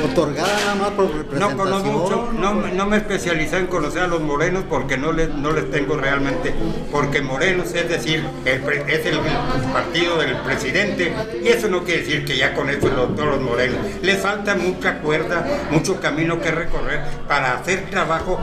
otorgada 0.04 0.48
nada 0.66 0.76
más 0.76 0.90
por 0.92 1.06
No 1.06 1.18
representación. 1.18 1.58
conozco 1.58 1.92
mucho, 1.92 2.32
no, 2.40 2.54
me- 2.54 2.72
no 2.72 2.86
me 2.86 2.98
especialicé 2.98 3.58
en 3.58 3.68
conocer 3.68 4.04
a 4.04 4.08
los 4.08 4.22
morenos 4.22 4.64
porque 4.70 4.98
no 4.98 5.12
les, 5.12 5.30
no 5.30 5.52
les 5.52 5.70
tengo 5.72 5.98
realmente, 5.98 6.54
porque 6.92 7.22
morenos 7.22 7.74
es 7.74 7.88
decir, 7.90 8.24
el 8.46 8.62
pre- 8.62 8.84
es 8.88 9.06
el, 9.06 9.20
partido 9.74 10.18
del 10.18 10.36
presidente 10.38 11.14
y 11.44 11.48
eso 11.48 11.68
no 11.68 11.84
quiere 11.84 12.02
decir 12.02 12.26
que 12.26 12.38
ya 12.38 12.54
con 12.54 12.70
eso 12.70 12.88
los, 12.90 13.16
todos 13.16 13.28
los 13.30 13.42
morenos. 13.42 13.78
Les 14.02 14.18
falta 14.22 14.56
mucha 14.56 15.00
cuerda, 15.00 15.46
mucho 15.72 16.00
camino 16.00 16.40
que 16.40 16.52
recorrer 16.52 17.02
para 17.28 17.54
hacer 17.56 17.90
trabajo 17.90 18.40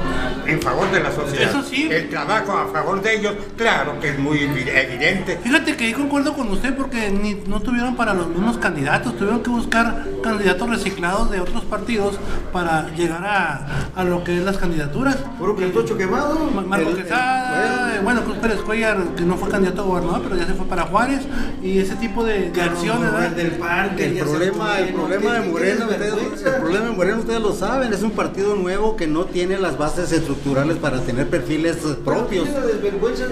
en 0.46 0.60
favor 0.60 0.90
de 0.90 1.00
la 1.00 1.12
sociedad. 1.12 1.50
Eso 1.50 1.62
sí. 1.62 1.88
El 1.90 2.08
trabajo 2.08 2.52
a 2.52 2.66
favor 2.72 3.00
de 3.02 3.16
ellos, 3.16 3.34
claro 3.56 3.98
que 4.00 4.10
es 4.10 4.18
muy 4.18 4.38
evi- 4.40 4.68
evidente. 4.68 5.38
Fíjate 5.42 5.76
que 5.76 5.84
ahí 5.84 5.92
concuerdo 5.92 6.32
con 6.34 6.48
usted 6.50 6.74
porque 6.76 7.10
ni, 7.10 7.34
no 7.46 7.60
tuvieron 7.60 7.96
para 7.96 8.14
los 8.14 8.28
mismos 8.28 8.58
candidatos, 8.58 9.16
tuvieron 9.16 9.42
que 9.42 9.50
buscar 9.50 10.04
candidatos 10.22 10.68
reciclados 10.70 11.11
de 11.12 11.40
otros 11.40 11.64
partidos 11.64 12.18
para 12.52 12.88
llegar 12.94 13.24
a, 13.24 13.66
a 13.94 14.04
lo 14.04 14.24
que 14.24 14.36
es 14.38 14.42
las 14.44 14.56
candidaturas. 14.56 15.16
Puro 15.38 15.54
cartucho 15.56 15.96
quemado. 15.96 16.50
Ma- 16.54 16.62
Marco 16.62 16.90
El- 16.90 16.96
Quesada, 17.02 17.96
eh, 17.96 18.00
bueno, 18.02 18.22
Cruz 18.24 18.38
Pérez 18.38 18.60
Cuellar, 18.60 18.98
que 19.16 19.22
no 19.24 19.36
fue 19.36 19.48
candidato 19.50 19.82
a 19.82 19.84
gobernador, 19.84 20.22
pero 20.24 20.36
ya 20.36 20.46
se 20.46 20.54
fue 20.54 20.66
para 20.66 20.84
Juárez, 20.84 21.20
y 21.62 21.78
ese 21.78 21.94
tipo 21.96 22.24
de, 22.24 22.50
de 22.50 22.62
acciones, 22.62 23.10
el 23.26 23.34
del 23.36 23.50
parque. 23.52 24.06
El 24.18 24.24
problema, 24.24 24.78
el 24.78 24.94
problema 24.94 25.32
de 25.32 25.38
¿qué- 25.38 25.44
qué 25.46 25.50
Moreno, 25.52 25.84
ustedes, 25.86 26.42
el 26.46 26.52
problema 26.60 26.84
de 26.86 26.92
Moreno 26.92 27.18
ustedes 27.18 27.40
lo 27.40 27.52
saben, 27.54 27.92
es 27.92 28.02
un 28.02 28.12
partido 28.12 28.56
nuevo 28.56 28.96
que 28.96 29.06
no 29.06 29.26
tiene 29.26 29.58
las 29.58 29.76
bases 29.78 30.10
estructurales 30.12 30.76
para 30.78 31.00
tener 31.02 31.28
perfiles 31.28 31.76
eh, 31.84 31.96
propios. 32.04 32.48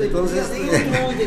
Entonces, 0.02 0.46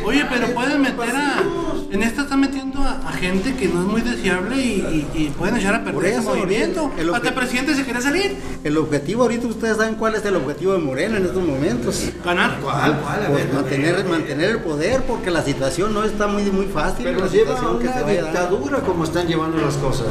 Oye, 0.06 0.26
pero 0.30 0.48
pueden 0.54 0.82
meter 0.82 1.16
a. 1.16 1.44
En 1.92 2.02
esta 2.02 2.24
están 2.24 2.40
metiendo 2.40 2.73
a, 2.82 3.08
a 3.08 3.12
gente 3.14 3.56
que 3.56 3.68
no 3.68 3.82
es 3.82 3.88
muy 3.88 4.02
deseable 4.02 4.56
y, 4.56 5.08
y- 5.14 5.22
y 5.24 5.30
pueden 5.30 5.58
echar 5.58 5.76
a 5.76 5.84
perder 5.84 6.14
ese 6.14 6.22
movimiento. 6.22 6.92
el 6.98 7.14
Hasta 7.14 7.28
el 7.30 7.34
presidente 7.36 7.76
se 7.76 7.84
quiere 7.84 8.02
salir. 8.02 8.36
El 8.64 8.78
objetivo 8.78 9.24
ahorita 9.24 9.48
ustedes 9.48 9.78
saben 9.78 9.96
cuál 9.96 10.16
es 10.16 10.26
el 10.26 10.36
objetivo 10.36 10.74
de 10.74 10.80
Moreno 10.80 11.18
en 11.18 11.26
estos 11.26 11.44
momentos. 11.44 12.02
Ganar. 12.24 12.58
¿Cuál, 12.62 13.00
cuál? 13.00 13.24
A 13.26 13.28
Pues 13.28 13.46
ver, 13.46 13.54
mantener, 13.54 13.96
ver. 13.98 14.06
mantener 14.06 14.50
el 14.52 14.60
poder 14.60 15.04
porque 15.04 15.30
la 15.32 15.44
situación 15.44 15.94
no 15.94 16.04
está 16.04 16.28
muy, 16.28 16.44
muy 16.44 16.66
fácil. 16.68 17.06
Pero 17.06 17.20
la 17.20 17.28
lleva 17.28 17.58
a 17.58 17.60
que 17.60 17.66
una 17.88 17.92
dar. 18.02 18.08
dictadura 18.10 18.80
como 18.80 19.04
están 19.04 19.28
llevando 19.28 19.58
las 19.58 19.76
cosas. 19.76 20.08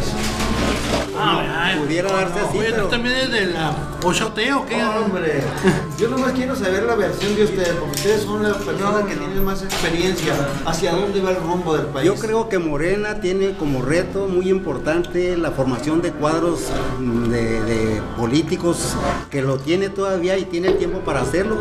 Ay, 1.18 1.78
pudiera 1.78 2.10
darse 2.10 2.40
así, 2.40 2.58
Oye, 2.58 2.70
pero- 2.70 2.84
¿tú 2.84 2.88
también 2.90 3.14
eres 3.14 3.30
de 3.30 3.46
la 3.46 3.76
Ochote 4.02 4.52
o 4.54 4.66
qué? 4.66 4.82
Hombre, 4.82 5.42
yo 5.98 6.08
nomás 6.08 6.32
quiero 6.32 6.56
saber 6.56 6.82
la 6.84 6.94
versión 6.96 7.34
de 7.36 7.44
ustedes, 7.44 7.68
porque 7.74 7.96
ustedes 7.96 8.22
son 8.22 8.42
las 8.42 8.56
personas 8.56 9.04
que 9.04 9.14
tienen 9.16 9.44
más 9.44 9.62
experiencia. 9.62 10.34
¿Hacia 10.64 10.92
dónde 10.92 11.20
va 11.20 11.30
el 11.30 11.36
rumbo 11.36 11.76
del 11.76 11.86
país? 11.86 12.06
Yo 12.06 12.14
creo 12.16 12.48
que 12.48 12.51
Morena 12.58 13.20
tiene 13.20 13.52
como 13.56 13.82
reto 13.82 14.28
muy 14.28 14.48
importante 14.48 15.36
la 15.36 15.50
formación 15.52 16.02
de 16.02 16.12
cuadros 16.12 16.70
mm, 17.00 17.28
de, 17.28 18.02
políticos 18.16 18.96
que 19.30 19.42
lo 19.42 19.58
tiene 19.58 19.88
todavía 19.88 20.38
y 20.38 20.44
tiene 20.44 20.72
tiempo 20.72 21.00
para 21.00 21.22
hacerlo 21.22 21.56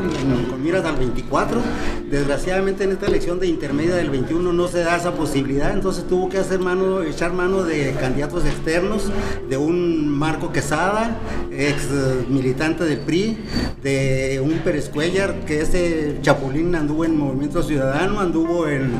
con 0.49 0.63
miras 0.63 0.85
al 0.85 0.97
24. 0.97 1.61
Desgraciadamente 2.09 2.83
en 2.83 2.91
esta 2.91 3.05
elección 3.05 3.39
de 3.39 3.47
intermedia 3.47 3.95
del 3.95 4.09
21 4.09 4.51
no 4.51 4.67
se 4.67 4.79
da 4.79 4.97
esa 4.97 5.13
posibilidad, 5.13 5.71
entonces 5.71 6.05
tuvo 6.07 6.29
que 6.29 6.37
hacer 6.37 6.59
mano, 6.59 7.03
echar 7.03 7.33
mano 7.33 7.63
de 7.63 7.93
candidatos 7.93 8.45
externos, 8.45 9.11
de 9.49 9.57
un 9.57 10.07
Marco 10.09 10.51
Quesada, 10.51 11.17
ex 11.51 11.85
eh, 11.85 12.25
militante 12.29 12.83
del 12.83 12.99
PRI, 12.99 13.37
de 13.81 14.41
un 14.43 14.59
Pérez 14.59 14.89
Cuellar, 14.89 15.45
que 15.45 15.61
ese 15.61 16.17
chapulín 16.21 16.75
anduvo 16.75 17.05
en 17.05 17.17
Movimiento 17.17 17.63
Ciudadano, 17.63 18.19
anduvo 18.19 18.67
en, 18.67 18.91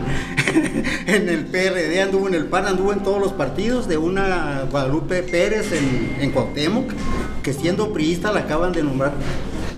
en 1.07 1.29
el 1.29 1.45
Anduvo 1.81 2.27
en 2.27 2.35
el 2.35 2.45
PAN, 2.45 2.67
anduvo 2.67 2.93
en 2.93 2.99
todos 2.99 3.19
los 3.19 3.31
partidos, 3.33 3.87
de 3.87 3.97
una 3.97 4.65
Guadalupe 4.69 5.23
Pérez 5.23 5.71
en, 5.71 6.17
en 6.21 6.31
Cuauhtémoc, 6.31 6.91
que 7.41 7.53
siendo 7.53 7.91
priista 7.91 8.31
la 8.31 8.41
acaban 8.41 8.71
de 8.71 8.83
nombrar 8.83 9.13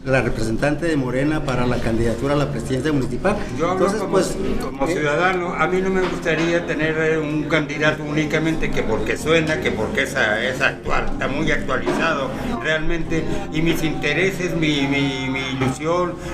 la 0.05 0.21
representante 0.21 0.85
de 0.85 0.97
Morena 0.97 1.45
para 1.45 1.65
la 1.65 1.77
candidatura 1.77 2.33
a 2.33 2.37
la 2.37 2.51
presidencia 2.51 2.91
municipal. 2.91 3.37
Yo 3.57 3.69
hablo 3.71 3.85
Entonces, 3.87 3.99
como, 4.01 4.11
pues, 4.11 4.35
como 4.61 4.85
eh, 4.85 4.95
ciudadano, 4.97 5.53
a 5.53 5.65
mí 5.67 5.79
no 5.81 5.89
me 5.91 6.01
gustaría 6.01 6.65
tener 6.65 6.97
eh, 6.97 7.17
un 7.17 7.43
candidato 7.43 8.03
únicamente 8.03 8.69
que 8.69 8.83
porque 8.83 9.15
suena, 9.15 9.61
que 9.61 9.71
porque 9.71 10.03
es, 10.03 10.09
es 10.11 10.59
actual, 10.61 11.05
está 11.13 11.29
muy 11.29 11.49
actualizado 11.51 12.29
realmente, 12.61 13.23
y 13.53 13.61
mis 13.61 13.81
intereses, 13.81 14.53
mi, 14.55 14.87
mi- 14.87 15.29
mi 15.29 15.42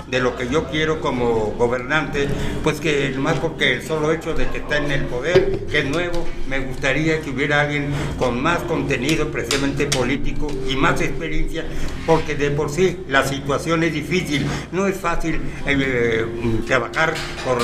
de 0.08 0.20
lo 0.20 0.36
que 0.36 0.50
yo 0.50 0.66
quiero 0.66 1.02
como 1.02 1.54
gobernante, 1.58 2.28
pues 2.64 2.80
que 2.80 3.14
más 3.18 3.38
porque 3.38 3.74
el 3.74 3.84
solo 3.84 4.12
hecho 4.12 4.34
de 4.34 4.48
que 4.48 4.60
está 4.60 4.78
en 4.78 4.92
el 4.92 5.06
poder, 5.06 5.66
que 5.70 5.80
es 5.80 5.86
nuevo, 5.86 6.26
me 6.48 6.60
gustaría 6.60 7.22
que 7.22 7.30
hubiera 7.30 7.62
alguien 7.62 7.90
con 8.18 8.42
más 8.42 8.60
contenido, 8.64 9.32
precisamente 9.32 9.86
político 9.86 10.48
y 10.68 10.76
más 10.76 11.02
experiencia, 11.02 11.66
porque 12.06 12.36
de 12.36 12.52
por 12.52 12.70
sí 12.70 13.00
la 13.08 13.26
situación 13.26 13.84
es 13.84 13.94
difícil, 13.94 14.46
no 14.72 14.88
es 14.88 14.98
fácil 14.98 15.42
eh, 15.66 16.26
trabajar 16.68 17.14
por 17.46 17.60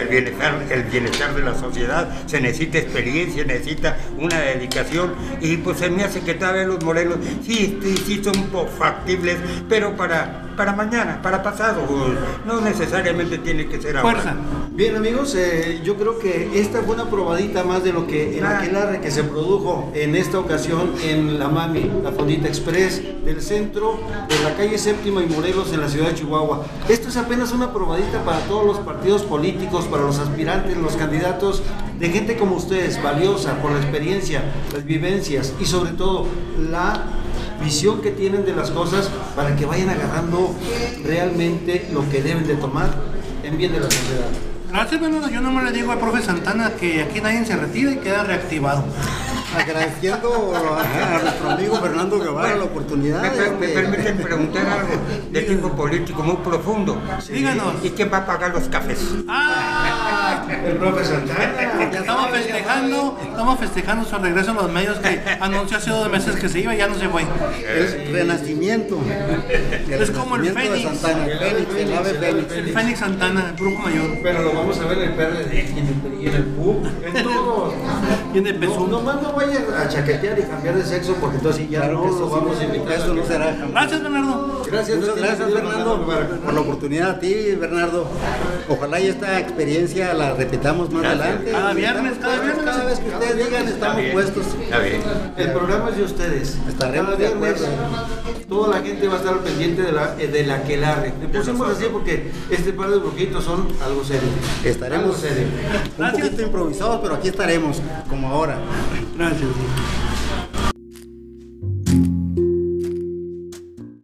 el 0.00 0.08
bienestar, 0.08 0.62
el 0.70 0.82
bienestar 0.84 1.34
de 1.34 1.42
la 1.42 1.54
sociedad, 1.54 2.08
se 2.26 2.40
necesita 2.40 2.78
experiencia, 2.78 3.44
necesita 3.44 3.96
una 4.18 4.40
dedicación 4.40 5.14
y 5.40 5.56
pues 5.58 5.78
se 5.78 5.90
me 5.90 6.04
hace 6.04 6.20
que 6.20 6.34
tal 6.34 6.54
vez 6.54 6.66
los 6.66 6.82
morenos 6.84 7.18
sí, 7.44 7.78
sí, 7.82 7.96
sí 8.06 8.22
son 8.22 8.34
factibles, 8.78 9.36
pero 9.68 9.96
para 9.96 10.53
para 10.56 10.72
mañana, 10.72 11.20
para 11.22 11.42
pasado, 11.42 11.82
no 12.44 12.60
necesariamente 12.60 13.38
tiene 13.38 13.66
que 13.66 13.80
ser 13.80 13.96
ahora. 13.96 14.12
Fuerza. 14.12 14.36
Bien 14.72 14.96
amigos, 14.96 15.34
eh, 15.36 15.80
yo 15.84 15.96
creo 15.96 16.18
que 16.18 16.60
esta 16.60 16.82
fue 16.82 16.94
una 16.94 17.08
probadita 17.08 17.62
más 17.62 17.84
de 17.84 17.92
lo 17.92 18.06
que 18.06 18.38
el 18.38 18.44
aquelarre 18.44 19.00
que 19.00 19.10
se 19.10 19.22
produjo 19.22 19.92
en 19.94 20.16
esta 20.16 20.38
ocasión 20.38 20.92
en 21.02 21.38
la 21.38 21.48
Mami, 21.48 21.90
la 22.02 22.10
Fondita 22.12 22.48
Express 22.48 23.02
del 23.24 23.40
centro 23.40 24.00
de 24.28 24.42
la 24.42 24.56
calle 24.56 24.76
Séptima 24.78 25.22
y 25.22 25.26
Morelos 25.26 25.72
en 25.72 25.80
la 25.80 25.88
ciudad 25.88 26.08
de 26.08 26.14
Chihuahua. 26.14 26.64
Esto 26.88 27.08
es 27.08 27.16
apenas 27.16 27.52
una 27.52 27.72
probadita 27.72 28.24
para 28.24 28.40
todos 28.40 28.66
los 28.66 28.78
partidos 28.78 29.22
políticos, 29.22 29.84
para 29.86 30.02
los 30.02 30.18
aspirantes, 30.18 30.76
los 30.76 30.96
candidatos, 30.96 31.62
de 31.98 32.08
gente 32.10 32.36
como 32.36 32.56
ustedes, 32.56 33.00
valiosa 33.02 33.60
por 33.62 33.70
la 33.70 33.78
experiencia, 33.78 34.42
las 34.72 34.84
vivencias 34.84 35.54
y 35.60 35.66
sobre 35.66 35.92
todo 35.92 36.26
la 36.70 37.04
visión 37.62 38.02
que 38.02 38.10
tienen 38.10 38.44
de 38.44 38.54
las 38.54 38.70
cosas 38.70 39.10
para 39.34 39.56
que 39.56 39.66
vayan 39.66 39.90
agarrando 39.90 40.54
realmente 41.04 41.88
lo 41.92 42.08
que 42.08 42.22
deben 42.22 42.46
de 42.46 42.54
tomar 42.56 42.90
en 43.42 43.56
bien 43.58 43.72
de 43.72 43.80
la 43.80 43.90
sociedad. 43.90 44.28
Gracias, 44.70 45.00
Bernardo. 45.00 45.28
Yo 45.30 45.40
no 45.40 45.52
me 45.52 45.62
le 45.62 45.72
digo 45.72 45.92
al 45.92 45.98
profe 45.98 46.22
Santana 46.22 46.70
que 46.70 47.02
aquí 47.02 47.20
nadie 47.20 47.44
se 47.44 47.56
retira 47.56 47.92
y 47.92 47.96
queda 47.96 48.24
reactivado 48.24 48.84
agradeciendo 49.56 50.52
a, 50.54 51.18
nuestro 51.22 51.50
amigo 51.50 51.76
Fernando 51.76 52.20
Guevara 52.20 52.56
la 52.56 52.64
oportunidad. 52.64 53.22
Me, 53.58 53.68
permiten 53.68 54.18
preguntar 54.18 54.66
algo 54.66 54.94
de 55.30 55.42
tipo 55.42 55.70
político 55.70 56.22
muy 56.22 56.36
profundo. 56.36 57.00
Díganos. 57.30 57.74
¿Y 57.82 57.90
quién 57.90 58.10
va 58.12 58.18
a 58.18 58.26
pagar 58.26 58.52
los 58.52 58.64
cafés? 58.68 59.00
¡Ah! 59.28 60.44
El 60.64 60.76
profe 60.76 61.04
Santana. 61.04 61.90
Estamos 61.92 62.30
festejando, 62.30 63.18
estamos 63.22 63.58
festejando 63.58 64.04
su 64.04 64.16
regreso 64.18 64.50
a 64.50 64.54
los 64.54 64.70
medios 64.70 64.98
que 64.98 65.20
anunció 65.40 65.76
hace 65.76 65.90
dos 65.90 66.10
meses 66.10 66.36
que 66.36 66.48
se 66.48 66.60
iba 66.60 66.74
y 66.74 66.78
ya 66.78 66.88
no 66.88 66.94
se 66.94 67.08
fue. 67.08 67.22
Es 67.76 68.10
renacimiento. 68.10 68.98
es 69.88 70.10
como 70.10 70.36
el 70.36 70.52
Fénix. 70.52 71.04
El 71.04 71.38
Fénix, 71.38 71.74
el 71.76 71.94
ave 71.94 72.14
Fénix. 72.14 72.52
El 72.52 72.72
Fénix 72.72 72.98
Santana, 72.98 73.50
el 73.50 73.56
brujo 73.56 73.82
mayor. 73.82 74.18
Pero 74.22 74.42
lo 74.42 74.52
vamos 74.54 74.78
a 74.78 74.86
ver 74.86 74.98
en 74.98 75.10
el 75.10 75.14
PRD, 75.14 75.60
en 75.70 75.78
el, 75.78 76.22
y 76.22 76.26
en 76.28 76.34
el 76.34 76.44
PUC, 76.44 76.86
en 77.04 77.22
todos. 77.22 77.74
El 78.34 78.56
PSUM. 78.58 78.90
No, 78.90 78.98
nomás 78.98 79.22
no 79.22 79.32
vaya 79.32 79.60
a 79.78 79.88
chaquetear 79.88 80.38
y 80.38 80.42
cambiar 80.42 80.74
de 80.76 80.84
sexo 80.84 81.14
porque 81.20 81.36
entonces 81.36 81.70
ya 81.70 81.86
no 81.86 82.04
lo 82.04 82.28
vamos 82.28 82.58
a 82.58 82.64
invitar. 82.64 82.92
Eso 82.94 83.14
no 83.14 83.24
será 83.24 83.54
Gracias, 83.70 84.02
Bernardo. 84.02 84.62
Gracias, 84.70 84.98
Muchas 84.98 85.16
gracias, 85.16 85.52
Bernardo, 85.52 86.06
por 86.44 86.52
la 86.54 86.60
oportunidad 86.60 87.10
a 87.10 87.18
ti, 87.20 87.54
Bernardo. 87.58 88.08
Ojalá 88.68 89.00
y 89.00 89.06
esta 89.08 89.38
experiencia 89.38 90.12
la 90.14 90.32
repitamos 90.34 90.90
más 90.90 91.04
adelante. 91.04 91.52
Cada 91.52 91.74
viernes, 91.74 92.14
cada 92.20 92.40
viernes. 92.40 92.64
Cada 92.64 92.84
vez 92.84 92.98
que 92.98 93.08
ustedes 93.08 93.46
digan, 93.46 93.68
estamos 93.68 94.02
puestos. 94.12 94.46
Está 94.62 94.78
bien. 94.80 95.00
El 95.36 95.52
programa 95.52 95.90
es 95.90 95.96
de 95.96 96.02
ustedes. 96.02 96.58
Estaremos 96.68 97.14
Cada 97.14 97.16
de 97.16 97.34
viernes, 97.34 97.62
acuerdo. 97.62 98.44
Toda 98.48 98.76
la 98.78 98.84
gente 98.84 99.08
va 99.08 99.14
a 99.14 99.16
estar 99.18 99.32
al 99.34 99.40
pendiente 99.40 99.82
de 99.82 99.92
la, 99.92 100.16
eh, 100.18 100.26
de 100.28 100.44
la 100.46 100.56
aquelarre. 100.56 101.12
Le 101.20 101.28
pusimos 101.28 101.68
así 101.70 101.84
porque 101.90 102.30
este 102.50 102.72
par 102.72 102.90
de 102.90 102.98
brujitos 102.98 103.44
son 103.44 103.68
algo 103.84 104.04
serio. 104.04 104.28
Estaremos 104.64 105.04
Algo 105.04 105.18
serio. 105.18 105.46
un 105.98 106.10
poquito 106.12 106.42
improvisados, 106.42 107.00
pero 107.02 107.14
aquí 107.14 107.28
estaremos, 107.28 107.80
ahora. 108.26 108.58
Gracias. 109.16 109.48